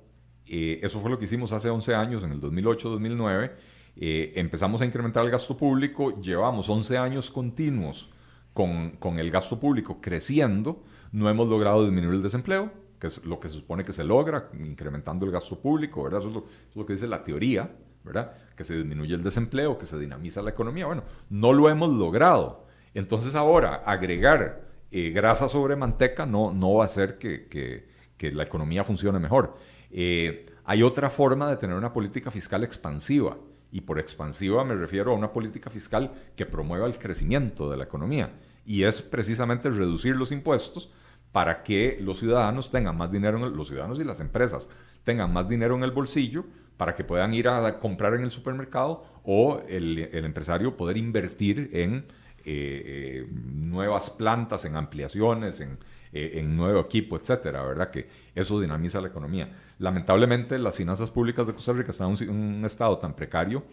eso 0.46 1.00
fue 1.00 1.10
lo 1.10 1.18
que 1.18 1.24
hicimos 1.24 1.52
hace 1.52 1.68
11 1.68 1.94
años, 1.94 2.24
en 2.24 2.32
el 2.32 2.40
2008-2009. 2.40 3.50
empezamos 3.96 4.80
a 4.80 4.84
incrementar 4.84 5.24
el 5.24 5.30
gasto 5.30 5.56
público, 5.56 6.20
llevamos 6.20 6.68
11 6.68 6.98
años 6.98 7.30
continuos 7.30 8.10
con, 8.52 8.90
con 8.98 9.18
el 9.18 9.30
gasto 9.30 9.58
público 9.58 10.00
creciendo, 10.00 10.84
no 11.12 11.28
hemos 11.28 11.48
logrado 11.48 11.84
disminuir 11.84 12.14
el 12.14 12.22
desempleo, 12.22 12.70
que 13.04 13.08
es 13.08 13.24
lo 13.26 13.38
que 13.38 13.48
se 13.48 13.56
supone 13.56 13.84
que 13.84 13.92
se 13.92 14.02
logra 14.02 14.48
incrementando 14.58 15.26
el 15.26 15.30
gasto 15.30 15.58
público, 15.60 16.04
¿verdad? 16.04 16.20
Eso 16.20 16.28
es 16.30 16.74
lo, 16.74 16.86
que 16.86 16.94
dice 16.94 17.06
la 17.06 17.22
teoría, 17.22 17.70
¿verdad? 18.02 18.32
Que 18.56 18.64
se 18.64 18.74
disminuye 18.76 19.14
el 19.14 19.22
desempleo, 19.22 19.76
que 19.76 19.84
se 19.84 19.98
dinamiza 19.98 20.40
la 20.40 20.50
economía. 20.50 20.86
Bueno, 20.86 21.04
no 21.28 21.52
lo 21.52 21.68
hemos 21.68 21.90
logrado. 21.90 22.66
Entonces 22.94 23.34
ahora 23.34 23.82
agregar 23.84 24.62
eh, 24.90 25.10
grasa 25.10 25.48
sobre 25.48 25.76
manteca 25.76 26.24
no, 26.24 26.52
no 26.52 26.74
va 26.74 26.84
a 26.84 26.86
hacer 26.86 27.18
que, 27.18 27.48
que, 27.48 27.92
la 28.32 28.44
economía 28.44 28.84
funcione 28.84 29.18
mejor. 29.18 29.58
Eh, 29.90 30.46
hay 30.64 30.82
otra 30.82 31.10
forma 31.10 31.50
de 31.50 31.58
tener 31.58 31.76
una 31.76 31.92
política 31.92 32.30
fiscal 32.30 32.64
expansiva. 32.64 33.36
Y 33.70 33.82
por 33.82 33.98
expansiva 33.98 34.64
me 34.64 34.74
refiero 34.74 35.10
a 35.10 35.14
una 35.14 35.30
política 35.30 35.68
fiscal 35.68 36.10
que 36.34 36.46
promueva 36.46 36.86
el 36.86 36.96
crecimiento 36.96 37.70
de 37.70 37.76
la 37.76 37.84
economía. 37.84 38.30
Y 38.64 38.84
es 38.84 39.02
precisamente 39.02 39.68
reducir 39.68 40.16
los 40.16 40.32
impuestos 40.32 40.90
para 41.32 41.64
que 41.64 41.98
los 42.00 42.20
ciudadanos 42.20 42.70
tengan 42.70 42.96
más 42.96 43.10
dinero, 43.10 43.38
los 43.50 43.66
ciudadanos 43.66 43.98
y 43.98 44.04
las 44.04 44.20
empresas 44.20 44.68
tengan 45.02 45.32
más 45.32 45.48
dinero 45.48 45.74
en 45.74 45.82
el 45.82 45.90
bolsillo 45.90 46.44
para 46.76 46.94
que 46.94 47.04
puedan 47.04 47.34
ir 47.34 47.48
a 47.48 47.78
comprar 47.80 48.14
en 48.14 48.22
el 48.22 48.30
supermercado 48.30 49.04
o 49.24 49.60
el, 49.68 49.98
empresario 50.12 50.76
poder 50.76 50.96
invertir 50.96 51.70
en 51.72 52.06
eh, 52.46 53.22
eh, 53.22 53.26
nuevas 53.30 54.10
plantas, 54.10 54.66
en 54.66 54.76
ampliaciones, 54.76 55.60
en, 55.60 55.78
eh, 56.12 56.42
nuevo 56.42 56.78
equipo, 56.80 57.16
etcétera, 57.16 57.62
¿verdad? 57.64 57.90
Que 57.90 58.06
eso 58.34 58.60
dinamiza 58.60 59.00
la 59.00 59.08
economía. 59.08 59.50
Lamentablemente, 59.78 60.58
las 60.58 60.76
finanzas 60.76 61.10
públicas 61.10 61.46
de 61.46 61.54
Costa 61.54 61.72
Rica 61.72 61.90
están 61.90 62.14
en 62.20 62.30
un, 62.30 62.64
estado 62.66 62.98
tan 62.98 63.16
precario 63.16 63.64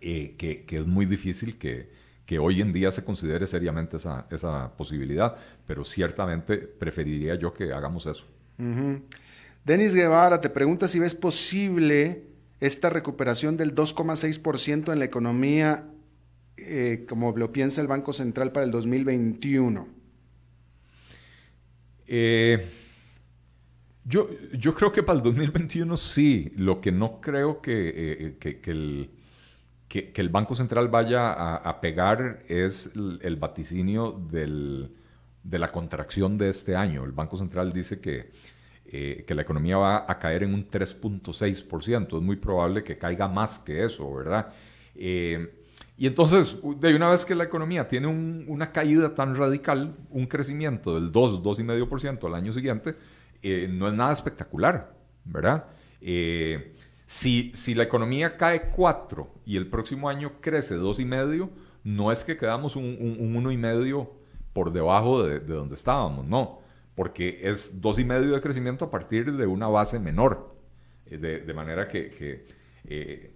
que, 0.00 0.66
es 0.68 0.86
muy 0.86 1.06
difícil 1.06 1.56
que, 1.56 1.88
que 2.26 2.40
hoy 2.40 2.60
en 2.60 2.72
día 2.72 2.90
se 2.90 3.04
considere 3.04 3.46
seriamente 3.46 3.96
esa, 3.96 4.26
esa 4.28 4.76
posibilidad, 4.76 5.36
pero 5.64 5.84
ciertamente 5.84 6.58
preferiría 6.58 7.36
yo 7.36 7.54
que 7.54 7.72
hagamos 7.72 8.06
eso. 8.06 8.24
Denis 9.64 9.94
Guevara 9.94 10.40
te 10.40 10.50
pregunta 10.50 10.88
si 10.88 10.98
ves 10.98 11.14
posible 11.14 12.24
esta 12.60 12.90
recuperación 12.90 13.56
del 13.56 13.74
2,6% 13.74 14.92
en 14.92 14.98
la 14.98 15.04
economía 15.04 15.84
eh, 16.66 17.06
como 17.08 17.36
lo 17.36 17.52
piensa 17.52 17.80
el 17.80 17.86
Banco 17.86 18.12
Central 18.12 18.52
para 18.52 18.64
el 18.64 18.72
2021. 18.72 19.88
Eh, 22.06 22.70
yo, 24.04 24.28
yo 24.52 24.74
creo 24.74 24.92
que 24.92 25.02
para 25.02 25.18
el 25.18 25.24
2021 25.24 25.96
sí, 25.96 26.52
lo 26.56 26.80
que 26.80 26.92
no 26.92 27.20
creo 27.20 27.60
que, 27.62 27.92
eh, 27.96 28.36
que 28.38 28.70
el 28.70 29.10
que, 29.88 30.12
el 30.16 30.28
Banco 30.28 30.54
Central 30.54 30.88
vaya 30.88 31.32
a, 31.32 31.80
pegar 31.80 32.42
es 32.48 32.92
el, 32.94 33.36
vaticinio 33.36 34.20
de 34.28 35.58
la 35.58 35.70
contracción 35.70 36.36
de 36.38 36.48
este 36.48 36.74
año. 36.74 37.04
El 37.04 37.12
Banco 37.12 37.36
Central 37.36 37.72
dice 37.72 38.00
que, 38.00 38.32
eh, 38.86 39.24
que 39.26 39.34
la 39.34 39.42
economía 39.42 39.76
va 39.76 40.04
a 40.08 40.18
caer 40.18 40.42
en 40.42 40.54
un 40.54 40.68
3.6%. 40.68 42.16
Es 42.16 42.22
muy 42.22 42.36
probable 42.36 42.82
que 42.82 42.98
caiga 42.98 43.28
más 43.28 43.58
que 43.58 43.84
eso, 43.84 44.12
¿verdad? 44.12 44.52
Eh, 44.96 45.63
y 45.96 46.06
entonces, 46.06 46.56
de 46.78 46.96
una 46.96 47.10
vez 47.10 47.24
que 47.24 47.34
la 47.34 47.44
economía 47.44 47.86
tiene 47.86 48.08
una 48.08 48.72
caída 48.72 49.14
tan 49.14 49.36
radical, 49.36 49.96
un 50.10 50.26
crecimiento 50.26 50.94
del 50.94 51.12
2, 51.12 51.42
2,5% 51.42 52.26
al 52.26 52.34
año 52.34 52.52
siguiente, 52.52 52.96
eh, 53.42 53.68
no 53.70 53.88
es 53.88 53.94
nada 53.94 54.12
espectacular, 54.12 54.94
¿verdad? 55.24 55.66
Si, 57.06 57.52
si 57.54 57.74
la 57.74 57.84
economía 57.84 58.36
cae 58.36 58.70
4 58.70 59.28
y 59.44 59.56
el 59.56 59.68
próximo 59.68 60.08
año 60.08 60.32
crece 60.40 60.76
2,5, 60.76 61.50
no 61.84 62.10
es 62.10 62.24
que 62.24 62.36
quedamos 62.36 62.76
un, 62.76 62.84
un, 62.84 63.44
1,5 63.44 64.08
por 64.52 64.72
debajo 64.72 65.22
de, 65.22 65.40
donde 65.40 65.74
estábamos, 65.74 66.26
no, 66.26 66.60
porque 66.94 67.40
es 67.42 67.80
2,5 67.80 68.34
de 68.34 68.40
crecimiento 68.40 68.86
a 68.86 68.90
partir 68.90 69.36
de 69.36 69.46
una 69.46 69.68
base 69.68 70.00
menor. 70.00 70.54
Eh, 71.06 71.18
de, 71.18 71.54
manera 71.54 71.86
que, 71.86 72.46
eh, 72.86 73.33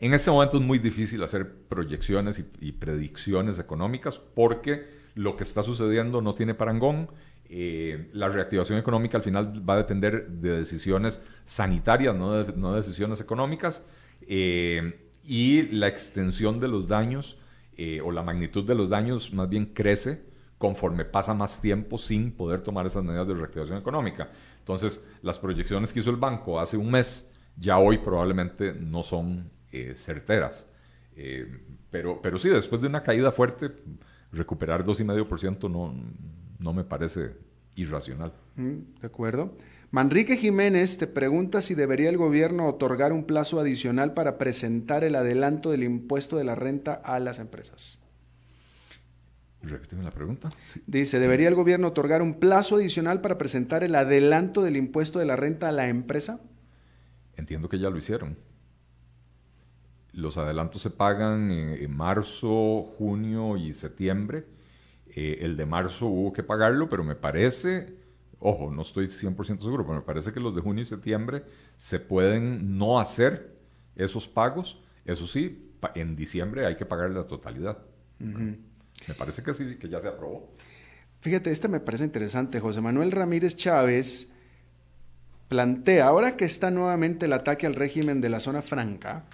en 0.00 0.14
este 0.14 0.30
momento 0.30 0.58
es 0.58 0.62
muy 0.62 0.78
difícil 0.78 1.22
hacer 1.22 1.52
proyecciones 1.68 2.44
y, 2.60 2.72
predicciones 2.72 3.58
económicas 3.58 4.18
porque 4.18 4.86
lo 5.14 5.36
que 5.36 5.44
está 5.44 5.62
sucediendo 5.62 6.20
no 6.20 6.34
tiene 6.34 6.54
parangón 6.54 7.08
eh, 7.48 8.08
la 8.12 8.28
reactivación 8.28 8.78
económica 8.78 9.18
al 9.18 9.22
final 9.22 9.68
va 9.68 9.74
a 9.74 9.78
depender 9.78 10.28
de 10.28 10.58
decisiones 10.58 11.22
sanitarias, 11.44 12.14
no 12.16 12.32
de, 12.32 12.76
decisiones 12.76 13.20
económicas, 13.20 13.84
eh, 14.22 15.08
y 15.24 15.62
la 15.68 15.88
extensión 15.88 16.58
de 16.58 16.68
los 16.68 16.88
daños 16.88 17.38
eh, 17.76 18.00
o 18.00 18.10
la 18.10 18.22
magnitud 18.22 18.64
de 18.64 18.74
los 18.74 18.88
daños 18.88 19.32
más 19.32 19.48
bien 19.48 19.66
crece 19.66 20.24
conforme 20.58 21.04
pasa 21.04 21.34
más 21.34 21.60
tiempo 21.60 21.98
sin 21.98 22.32
poder 22.32 22.62
tomar 22.62 22.86
esas 22.86 23.04
medidas 23.04 23.28
de 23.28 23.34
reactivación 23.34 23.78
económica. 23.78 24.30
Entonces, 24.58 25.06
las 25.22 25.38
proyecciones 25.38 25.92
que 25.92 26.00
hizo 26.00 26.10
el 26.10 26.16
banco 26.16 26.58
hace 26.58 26.76
un 26.76 26.90
mes, 26.90 27.30
ya 27.56 27.78
hoy 27.78 27.98
probablemente 27.98 28.72
no 28.72 29.02
son 29.02 29.50
certeras. 29.94 30.66
pero, 31.90 32.20
pero 32.22 32.38
sí, 32.38 32.48
después 32.48 32.80
de 32.80 32.88
una 32.88 33.02
caída 33.02 33.32
fuerte, 33.32 33.70
recuperar 34.32 34.84
2,5% 34.84 35.70
no, 35.70 35.94
no 36.58 36.72
me 36.72 36.84
parece 36.84 37.32
irracional. 37.76 38.32
Mm, 38.56 39.00
de 39.00 39.06
acuerdo. 39.06 39.56
Manrique 39.90 40.36
Jiménez 40.36 40.98
te 40.98 41.06
pregunta 41.06 41.62
si 41.62 41.74
debería 41.74 42.08
el 42.08 42.16
gobierno 42.16 42.66
otorgar 42.66 43.12
un 43.12 43.24
plazo 43.24 43.60
adicional 43.60 44.12
para 44.12 44.38
presentar 44.38 45.04
el 45.04 45.14
adelanto 45.14 45.70
del 45.70 45.84
impuesto 45.84 46.36
de 46.36 46.44
la 46.44 46.56
renta 46.56 46.94
a 46.94 47.20
las 47.20 47.38
empresas. 47.38 48.00
Repíteme 49.62 50.02
la 50.02 50.10
pregunta. 50.10 50.50
Dice, 50.86 51.18
¿debería 51.18 51.48
el 51.48 51.54
gobierno 51.54 51.88
otorgar 51.88 52.22
un 52.22 52.34
plazo 52.34 52.76
adicional 52.76 53.20
para 53.20 53.38
presentar 53.38 53.84
el 53.84 53.94
adelanto 53.94 54.62
del 54.62 54.76
impuesto 54.76 55.18
de 55.20 55.26
la 55.26 55.36
renta 55.36 55.68
a 55.68 55.72
la 55.72 55.88
empresa? 55.88 56.40
Entiendo 57.36 57.68
que 57.68 57.78
ya 57.78 57.88
lo 57.88 57.96
hicieron. 57.96 58.36
Los 60.14 60.36
adelantos 60.36 60.82
se 60.82 60.90
pagan 60.90 61.50
en 61.50 61.96
marzo, 61.96 62.82
junio 62.96 63.56
y 63.56 63.74
septiembre 63.74 64.46
eh, 65.16 65.38
el 65.42 65.56
de 65.56 65.64
marzo 65.64 66.06
hubo 66.06 66.32
que 66.32 66.42
pagarlo, 66.42 66.88
pero 66.88 67.04
me 67.04 67.14
parece, 67.14 68.02
Ojo, 68.40 68.70
no 68.70 68.82
estoy 68.82 69.06
100% 69.06 69.60
seguro, 69.60 69.86
pero 69.86 70.00
me 70.00 70.04
parece 70.04 70.32
que 70.32 70.40
los 70.40 70.54
de 70.54 70.60
junio 70.60 70.82
y 70.82 70.84
septiembre 70.84 71.44
se 71.78 71.98
pueden 71.98 72.76
no 72.76 73.00
hacer 73.00 73.56
esos 73.96 74.28
pagos. 74.28 74.82
Eso 75.06 75.26
sí, 75.26 75.72
en 75.94 76.14
diciembre 76.14 76.66
hay 76.66 76.76
que 76.76 76.84
pagar 76.84 77.10
la 77.10 77.26
totalidad. 77.26 77.78
Me 78.18 79.14
parece 79.16 79.42
que 79.42 79.54
sí, 79.54 79.76
que 79.76 79.88
ya 79.88 79.98
se 79.98 80.08
aprobó. 80.08 80.52
Fíjate, 81.20 81.52
este 81.52 81.68
me 81.68 81.80
parece 81.80 82.04
interesante. 82.04 82.60
José 82.60 82.82
Manuel 82.82 83.12
Ramírez 83.12 83.56
Chávez 83.56 84.33
plantea, 85.48 86.06
ahora 86.06 86.36
que 86.36 86.44
está 86.44 86.70
nuevamente 86.70 87.26
el 87.26 87.32
ataque 87.32 87.66
al 87.66 87.74
régimen 87.74 88.20
de 88.20 88.28
la 88.28 88.40
zona 88.40 88.62
franca, 88.62 89.24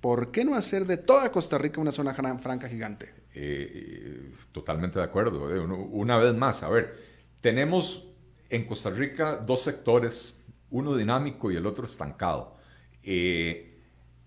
¿por 0.00 0.30
qué 0.30 0.44
no 0.44 0.54
hacer 0.54 0.86
de 0.86 0.96
toda 0.96 1.30
Costa 1.32 1.58
Rica 1.58 1.80
una 1.80 1.92
zona 1.92 2.14
franca 2.14 2.68
gigante? 2.68 3.12
Eh, 3.34 4.32
totalmente 4.52 4.98
de 4.98 5.04
acuerdo. 5.04 5.54
Eh, 5.54 5.60
una 5.60 6.16
vez 6.16 6.34
más, 6.34 6.62
a 6.62 6.68
ver, 6.68 6.96
tenemos 7.40 8.08
en 8.50 8.66
Costa 8.66 8.90
Rica 8.90 9.36
dos 9.36 9.62
sectores, 9.62 10.36
uno 10.70 10.96
dinámico 10.96 11.50
y 11.50 11.56
el 11.56 11.66
otro 11.66 11.84
estancado. 11.84 12.56
Eh, 13.02 13.80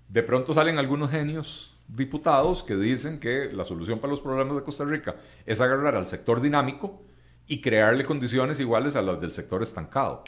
de 0.07 0.23
pronto 0.23 0.53
salen 0.53 0.77
algunos 0.77 1.11
genios 1.11 1.77
diputados 1.87 2.63
que 2.63 2.75
dicen 2.75 3.19
que 3.19 3.51
la 3.51 3.65
solución 3.65 3.99
para 3.99 4.11
los 4.11 4.21
problemas 4.21 4.55
de 4.55 4.63
Costa 4.63 4.85
Rica 4.85 5.15
es 5.45 5.59
agarrar 5.59 5.95
al 5.95 6.07
sector 6.07 6.41
dinámico 6.41 7.03
y 7.47 7.59
crearle 7.59 8.05
condiciones 8.05 8.59
iguales 8.59 8.95
a 8.95 9.01
las 9.01 9.19
del 9.19 9.33
sector 9.33 9.61
estancado. 9.61 10.23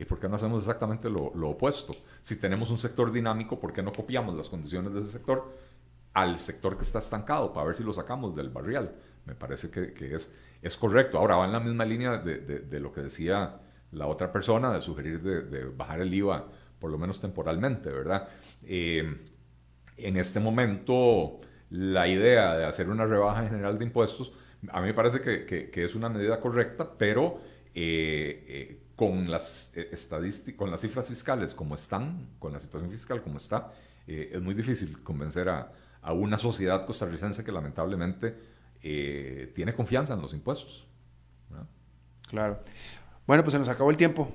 ¿Y 0.00 0.06
por 0.06 0.18
qué 0.18 0.30
no 0.30 0.36
hacemos 0.36 0.62
exactamente 0.62 1.10
lo, 1.10 1.26
opuesto? 1.26 1.94
Si 2.22 2.36
tenemos 2.36 2.70
un 2.70 2.78
sector 2.78 3.12
dinámico, 3.12 3.60
¿por 3.60 3.70
qué 3.70 3.82
no 3.82 3.92
copiamos 3.92 4.34
las 4.34 4.48
condiciones 4.48 4.94
de 4.94 5.00
ese 5.00 5.10
sector 5.10 5.54
al 6.14 6.38
sector 6.38 6.74
que 6.78 6.84
está 6.84 7.00
estancado 7.00 7.52
para 7.52 7.66
ver 7.66 7.76
si 7.76 7.84
lo 7.84 7.92
sacamos 7.92 8.34
del 8.34 8.48
barrial? 8.48 8.94
Me 9.26 9.34
parece 9.34 9.70
que, 9.70 9.92
es, 10.14 10.32
es 10.62 10.76
correcto. 10.78 11.18
Ahora 11.18 11.36
va 11.36 11.44
en 11.44 11.52
la 11.52 11.60
misma 11.60 11.84
línea 11.84 12.16
de, 12.16 12.80
lo 12.80 12.94
que 12.94 13.02
decía 13.02 13.60
la 13.92 14.06
otra 14.06 14.32
persona, 14.32 14.72
de 14.72 14.80
sugerir 14.80 15.20
de, 15.20 15.64
bajar 15.64 16.00
el 16.00 16.14
IVA, 16.14 16.48
por 16.78 16.90
lo 16.90 16.96
menos 16.96 17.20
temporalmente, 17.20 17.90
¿verdad? 17.90 18.26
Eh, 18.62 19.18
en 19.98 20.16
este 20.16 20.40
momento, 20.40 21.42
la 21.68 22.08
idea 22.08 22.56
de 22.56 22.64
hacer 22.64 22.88
una 22.88 23.04
rebaja 23.04 23.44
general 23.44 23.78
de 23.78 23.84
impuestos, 23.84 24.32
a 24.68 24.80
mí 24.80 24.86
me 24.86 24.94
parece 24.94 25.20
que, 25.20 25.70
es 25.74 25.94
una 25.94 26.08
medida 26.08 26.40
correcta, 26.40 26.90
pero 26.96 27.42
eh, 27.74 28.44
eh, 28.48 28.79
con, 29.00 29.30
las 29.30 29.74
estadísticas, 29.74 30.58
con 30.58 30.70
las 30.70 30.82
cifras 30.82 31.06
fiscales 31.06 31.54
como 31.54 31.74
están, 31.74 32.28
con 32.38 32.52
la 32.52 32.60
situación 32.60 32.90
fiscal 32.90 33.22
como 33.22 33.38
está, 33.38 33.72
es 34.06 34.42
muy 34.42 34.52
difícil 34.52 35.02
convencer 35.02 35.48
a, 35.48 35.72
a 36.02 36.12
una 36.12 36.36
sociedad 36.36 36.84
costarricense 36.84 37.42
que 37.42 37.50
lamentablemente 37.50 38.36
eh, 38.82 39.50
tiene 39.54 39.72
confianza 39.74 40.12
en 40.12 40.20
los 40.20 40.34
impuestos. 40.34 40.86
Claro. 42.28 42.60
Bueno, 43.26 43.42
pues 43.42 43.52
se 43.52 43.58
nos 43.58 43.68
acabó 43.68 43.90
el 43.90 43.96
tiempo. 43.96 44.30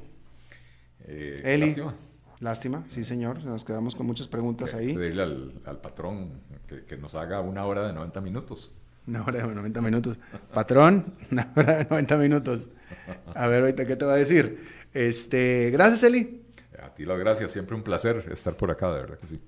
Eh, 1.01 1.41
Eli, 1.45 1.67
lástima. 1.67 1.95
Lástima, 2.39 2.83
sí 2.87 3.05
señor. 3.05 3.43
Nos 3.43 3.63
quedamos 3.63 3.95
con 3.95 4.07
muchas 4.07 4.27
preguntas 4.27 4.73
ahí. 4.73 4.95
Pedirle 4.95 5.21
al, 5.21 5.61
al 5.63 5.79
patrón 5.79 6.41
que, 6.67 6.97
nos 6.97 7.13
haga 7.13 7.39
una 7.41 7.65
hora 7.65 7.85
de 7.85 7.93
90 7.93 8.19
minutos. 8.21 8.73
Una 9.05 9.23
hora 9.23 9.47
de 9.47 9.53
90 9.53 9.81
minutos. 9.81 10.17
Patrón, 10.51 11.13
una 11.31 11.53
hora 11.55 11.77
de 11.77 11.85
90 11.85 12.17
minutos. 12.17 12.69
A 13.35 13.47
ver, 13.47 13.61
ahorita, 13.61 13.85
¿qué 13.85 13.95
te 13.95 14.05
va 14.05 14.13
a 14.13 14.17
decir? 14.17 14.59
Este, 14.93 15.69
gracias, 15.71 16.03
Eli. 16.03 16.41
A 16.81 16.93
ti 16.93 17.05
las 17.05 17.19
gracias. 17.19 17.51
Siempre 17.51 17.75
un 17.75 17.83
placer 17.83 18.29
estar 18.31 18.55
por 18.55 18.71
acá, 18.71 18.93
de 18.93 19.01
verdad 19.01 19.19
que 19.19 19.27
sí. 19.27 19.41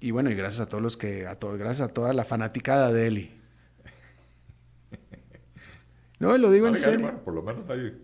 Y 0.00 0.10
bueno, 0.12 0.30
y 0.30 0.34
gracias 0.34 0.60
a 0.60 0.68
todos 0.68 0.82
los 0.82 0.96
que, 0.96 1.26
a 1.26 1.34
todos, 1.34 1.58
gracias 1.58 1.88
a 1.88 1.92
toda 1.92 2.12
la 2.12 2.24
fanaticada 2.24 2.92
de 2.92 3.06
Eli. 3.06 3.30
No, 6.18 6.36
lo 6.36 6.50
digo 6.50 6.68
en 6.68 6.76
serio. 6.76 7.18
por 7.24 7.32
lo 7.32 7.42
menos 7.42 7.64
hay 7.70 7.98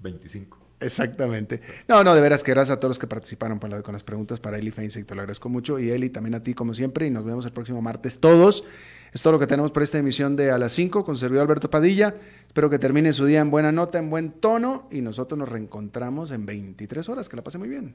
25. 0.00 0.61
Exactamente. 0.82 1.60
No, 1.88 2.02
no, 2.04 2.14
de 2.14 2.20
veras 2.20 2.42
que 2.42 2.52
gracias 2.52 2.76
a 2.76 2.80
todos 2.80 2.90
los 2.90 2.98
que 2.98 3.06
participaron 3.06 3.58
con 3.58 3.92
las 3.92 4.02
preguntas 4.02 4.40
para 4.40 4.58
Eli 4.58 4.70
Feinstein, 4.70 5.06
te 5.06 5.14
lo 5.14 5.22
agradezco 5.22 5.48
mucho. 5.48 5.78
Y 5.78 5.90
Eli, 5.90 6.10
también 6.10 6.34
a 6.34 6.42
ti 6.42 6.54
como 6.54 6.74
siempre. 6.74 7.06
Y 7.06 7.10
nos 7.10 7.24
vemos 7.24 7.44
el 7.46 7.52
próximo 7.52 7.80
martes 7.80 8.18
todos. 8.18 8.64
Es 9.12 9.20
todo 9.20 9.34
lo 9.34 9.38
que 9.38 9.46
tenemos 9.46 9.70
por 9.72 9.82
esta 9.82 9.98
emisión 9.98 10.36
de 10.36 10.50
A 10.50 10.58
las 10.58 10.72
5 10.72 11.04
con 11.04 11.16
servidor 11.16 11.42
Alberto 11.42 11.68
Padilla. 11.68 12.14
Espero 12.46 12.70
que 12.70 12.78
termine 12.78 13.12
su 13.12 13.26
día 13.26 13.40
en 13.40 13.50
buena 13.50 13.70
nota, 13.70 13.98
en 13.98 14.08
buen 14.10 14.32
tono. 14.32 14.88
Y 14.90 15.02
nosotros 15.02 15.38
nos 15.38 15.48
reencontramos 15.48 16.30
en 16.30 16.46
23 16.46 17.08
horas. 17.08 17.28
Que 17.28 17.36
la 17.36 17.42
pase 17.42 17.58
muy 17.58 17.68
bien. 17.68 17.94